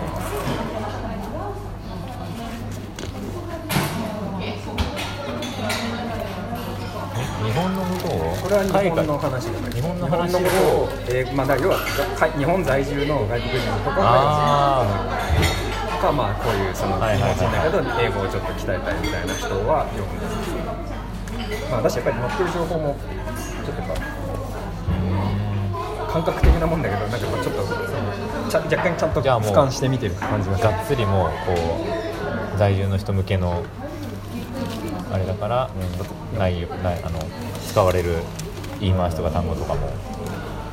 [7.43, 8.07] 日本の向こ
[8.39, 9.73] うこれは日本の話だから。
[9.73, 10.39] 日本の話を？
[11.09, 11.77] えーまあ、要は
[12.17, 14.85] か日本在住の外国人とかあ
[16.01, 20.66] かまあこういうその日本人だけど英語をちょっと鍛えたいみたいな人は読むんです
[21.70, 22.95] まあ私やっぱり載ってる情報も
[23.65, 24.28] ちょっとやっぱ
[26.11, 27.78] 感覚的なもんだけどなんかちょっとその
[28.49, 31.53] ちゃ若干ちゃんとじゃあもう俯瞰して見てる感じががっつりもうこ
[32.55, 33.63] う在住の人向けの
[35.11, 35.70] あれだから、
[36.38, 37.20] 内容ないないあの
[37.65, 38.18] 使われる
[38.80, 39.89] 言い回しとか単語とかも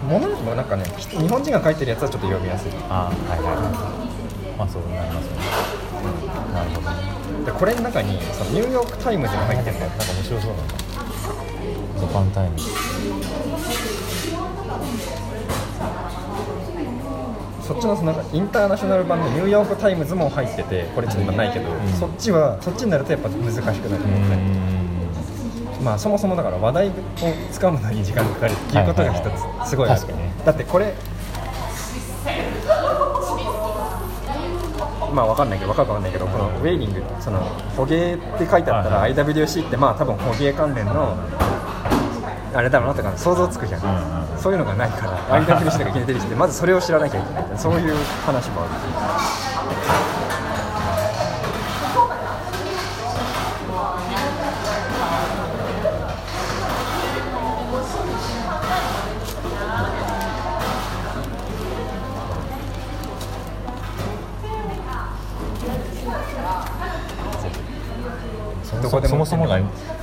[0.08, 3.62] ものもなんかね日本人が書いてるやつはちょっと読みやすいああはいはいは
[4.54, 5.36] いまあそうなりますね、
[6.48, 10.83] うん、なるほどでこれの中にそのニューヨーク・タイムズが入ってるんだよなんか面白そうなジャ
[12.12, 12.58] パンタイム。
[12.58, 12.64] ズ
[17.66, 21.88] そっちのそのインターナショナル版のニューヨーク・タイムズも入っててこれちょっと今ないけど、ん。
[21.98, 23.78] そっちはそっちになるとやっぱ難しくなる。
[23.80, 25.84] とう思うねん。
[25.84, 26.92] まあそもそもだから話題を
[27.50, 29.22] つかむのに時間かかるっていうことが一
[29.64, 30.00] つすごいある。
[30.00, 30.24] 確かに。
[30.24, 30.94] ねだってこれ
[35.14, 37.38] まあわかんないけどわかるかわかんないけどこのウェイリングその
[37.76, 41.16] 捕鯨って書いてあったらはい IWC ってまあ多分捕鯨関連の
[42.54, 47.58] あれだろうなとか想像つくじゃん、うん、そういうのがないから間振りしてか決めてりしてまずそれを知らなきゃいけない。
[47.58, 47.94] そういう
[48.24, 48.70] 話もある。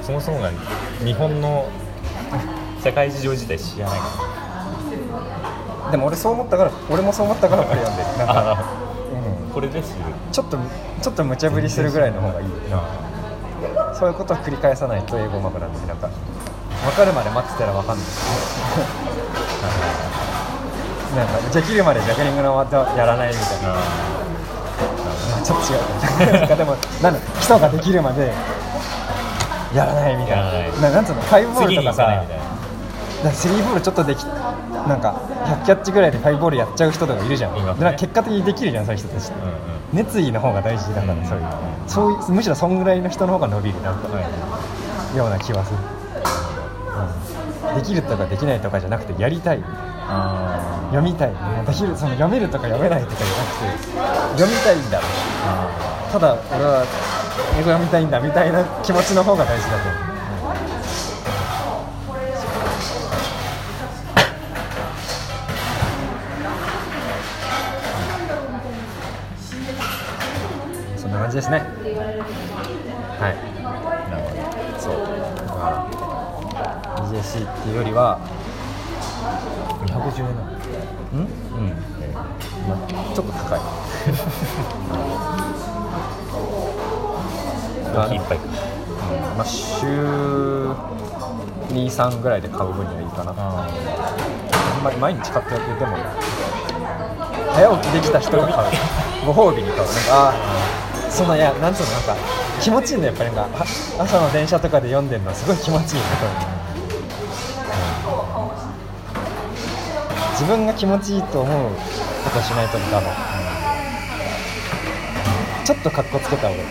[0.03, 0.49] そもそもが
[1.05, 1.65] 日本の
[2.83, 4.41] 社会事情自体知らないか
[5.91, 8.07] でも俺そう思ったから俺もそう思ったからこれ読んでる。
[8.17, 8.63] なんらか、あ
[9.45, 10.57] うん、これで知るちょっと
[11.01, 12.47] ちょっと無茶ぶりするぐらいの方がいい。
[13.93, 18.07] そういうことを繰り返さないと英語うまくなるんでなんか分かるまで待ってたら分かんない。
[21.15, 23.73] なんかできるまでジャグリングの技やらないみたいな。
[23.73, 26.39] あまあちょっと違う。
[26.39, 28.31] なんかでもなんだ基礎ができるまで
[29.75, 30.89] やらないみたいな。
[30.89, 32.23] なんつうのファイブボールとかさ
[33.21, 39.55] かないみたいななんかスリーボールちょっとできなんか100キャッチぐらいでファイブボールやっちゃう人とかいるじゃん、ねでなんか結果的にできるじゃんそういう人たちって、うんうん。
[39.93, 41.45] 熱意の方が大事だから、うんそういう。
[41.87, 44.21] そういうむしろそんぐらいの人の方が伸びるなんか、は
[45.13, 45.17] い。
[45.17, 45.77] ような気はする、
[47.69, 47.75] うん。
[47.75, 49.63] できるとかできないとかじゃなくてやりたい。
[49.63, 51.31] あ読みたい。
[51.65, 55.01] できるその読めるとか読めないとかじゃなくて読みたいんだ
[56.11, 56.85] ただ俺は
[57.57, 60.10] 英語読みたいんだみたいな気持ちの方が大事だと思う
[71.31, 71.59] じですね。
[71.59, 73.35] はい。
[73.35, 73.65] ー
[74.11, 74.79] なるほど。
[74.79, 74.93] そう。
[75.47, 78.19] まあ EJC っていうよりは
[79.85, 81.15] 210円なのん？
[81.15, 81.73] うん、
[82.67, 82.77] まあ
[83.15, 83.59] ちょっと高い。
[87.93, 88.43] コーヒー一杯か。
[88.43, 89.37] うん。
[89.37, 89.85] まあ週
[91.73, 93.33] 23ぐらいで買う分にはいいかな。
[93.37, 93.67] あ
[94.77, 95.95] あんまり毎日買ってやってても
[97.53, 98.67] 早起きできた人が買う。
[99.25, 100.50] ご褒美に買うなんかあー
[101.11, 102.15] そのいやなんつうのなんか
[102.61, 103.01] 気持ちいいん。
[103.01, 103.51] だよやっぱりなん。
[103.51, 103.65] か
[103.99, 105.09] 朝の電車とかで読ん。
[105.09, 106.31] でるのはすごい気持ちいいねこれ
[110.31, 111.69] 自分が気持ちいいと思う
[112.23, 113.09] ことしないと多分
[115.65, 116.67] ちょっとかっこつけた方がいい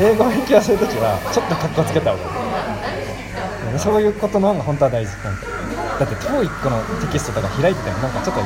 [0.00, 2.22] 英語勉強するときはちょっとかっこつけた方が
[3.72, 4.12] いいそういう。
[4.14, 5.36] ことの方が本当は大事なん。
[5.36, 5.46] か
[6.00, 8.12] だって TOEIC のテキストとか開いててもなん。
[8.12, 8.40] かちょっと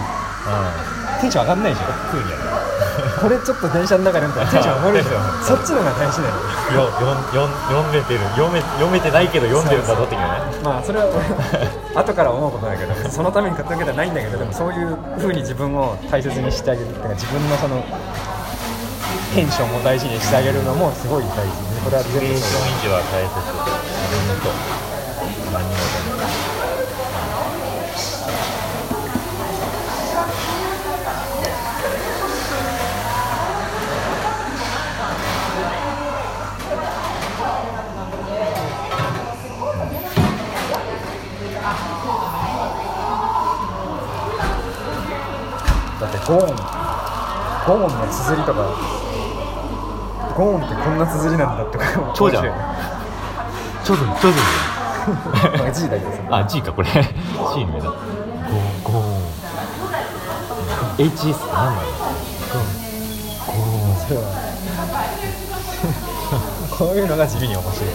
[0.47, 1.63] あテンション上がん。
[1.63, 1.87] ないじゃん。
[2.11, 2.31] 食うん。
[2.31, 2.37] や
[3.21, 6.35] これちょっと電車の中で読んだらテンション上がるじゃんそっちの方が大事だよ。
[6.75, 10.29] ろよよ読めてる読め読めてないけど読んでるんだぞっていうね。
[10.65, 17.83] まあそれは俺後から思うことだけどそのために買ったわけではないんだけどでもそういう風に自分を大切にしてあげるっていうか自分のその
[19.35, 21.53] テンションを大事にしてあげるのもすごい大事。
[21.53, 23.31] ねこれはモチベーション維持は大切。
[23.37, 24.53] 本
[24.91, 24.96] 当
[46.01, 46.47] だってゴーン
[47.67, 48.61] ゴーンの綴りとか
[50.37, 52.77] ゴーンってこんな綴りなんだとか超じゃん面白い。
[53.85, 54.33] ちょっとちょっ
[55.59, 56.19] まあ G だけどさ。
[56.19, 56.89] とあ G かこれ。
[57.55, 57.91] C の目だ。
[57.91, 59.37] ゴーゴー
[60.99, 61.93] HS なんだろう
[64.07, 64.23] それは
[66.79, 67.89] こういうのが地味に面白い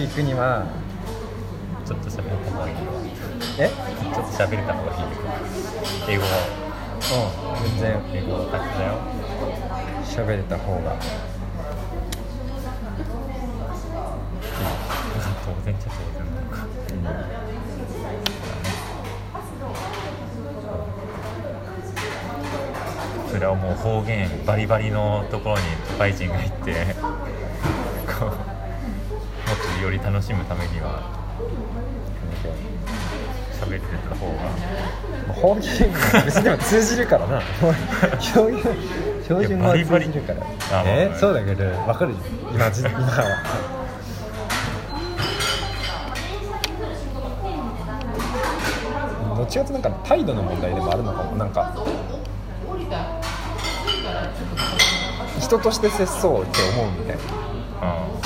[0.00, 0.66] 行くには EJC 行くには
[1.84, 2.74] ちょっと喋った方がいい
[3.58, 3.68] え？
[3.68, 5.02] ちょっと喋れた方がいい
[6.08, 8.00] 英語うん全然。
[8.14, 8.90] 英語書きだよ
[10.04, 10.96] 喋れた方が。
[15.44, 15.94] 当然っちゃ当
[16.94, 17.22] 然なのか。
[23.30, 26.91] それはもう方言バリバリのところに都会人が行って
[30.12, 31.00] 楽しむためには
[33.58, 34.34] 喋れてた方が。
[35.32, 37.40] 方言が別にでも通じるからな。
[38.20, 38.60] 標準
[39.22, 40.46] 標準語は通じるから。
[40.84, 41.08] え？
[41.08, 41.18] まあ。
[41.18, 42.54] そうだけど分かるじゃん。
[42.54, 43.72] 今じ今は。
[49.34, 51.36] どっちかなんか態度の問題でもあるのかも。
[51.36, 51.74] なんか
[55.40, 57.22] 人として接そうって思うみたいな。
[57.82, 58.21] お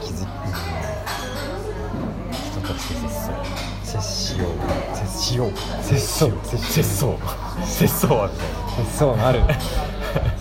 [0.00, 0.26] 気づ
[2.50, 4.50] 人として接接しよう
[4.96, 7.18] 接しよう接そう接接そう
[7.66, 8.36] 接そうあって
[8.84, 9.40] 接そうがある。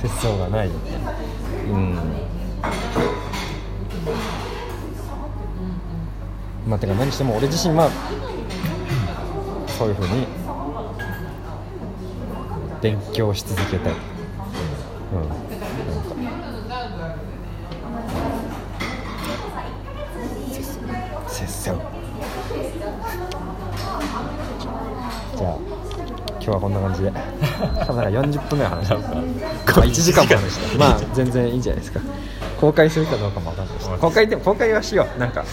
[0.01, 0.67] 接そうがない。
[0.67, 0.71] う
[1.77, 1.95] ん。
[6.67, 7.89] まあてか何しても俺自身は
[9.67, 10.27] そういうふうに
[12.81, 14.18] 勉強し続けたい。
[28.11, 28.95] 多分なんか40分ぐらい話した。
[28.97, 32.01] まあ1時間も話したまあ全然いいんじゃないですか。
[32.59, 35.19] 公開するかどうかも分かんないし公開でも公開はしよう。
[35.19, 35.43] なんか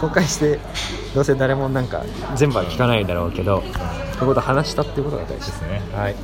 [0.00, 0.58] 公開して
[1.14, 2.02] どうせ誰もなんか
[2.36, 5.34] 全部は聞かないだろうけどこういうこと話したっていうことが大事。
[5.34, 5.82] ですですね。
[5.94, 6.14] はい。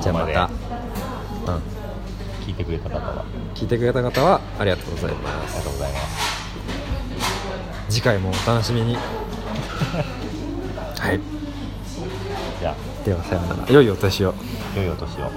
[0.00, 0.50] じゃあまた、
[1.46, 1.60] うん、
[2.44, 3.20] 聞いてくれた方は。
[3.20, 6.30] あ聞いてくれた方はありがとうございまりがとうございます
[7.88, 7.94] す。
[7.96, 8.96] 次回もお楽しみに。
[10.98, 11.39] はい
[13.04, 14.34] ではさようなら良いお年を。
[14.76, 15.30] 良いお年を。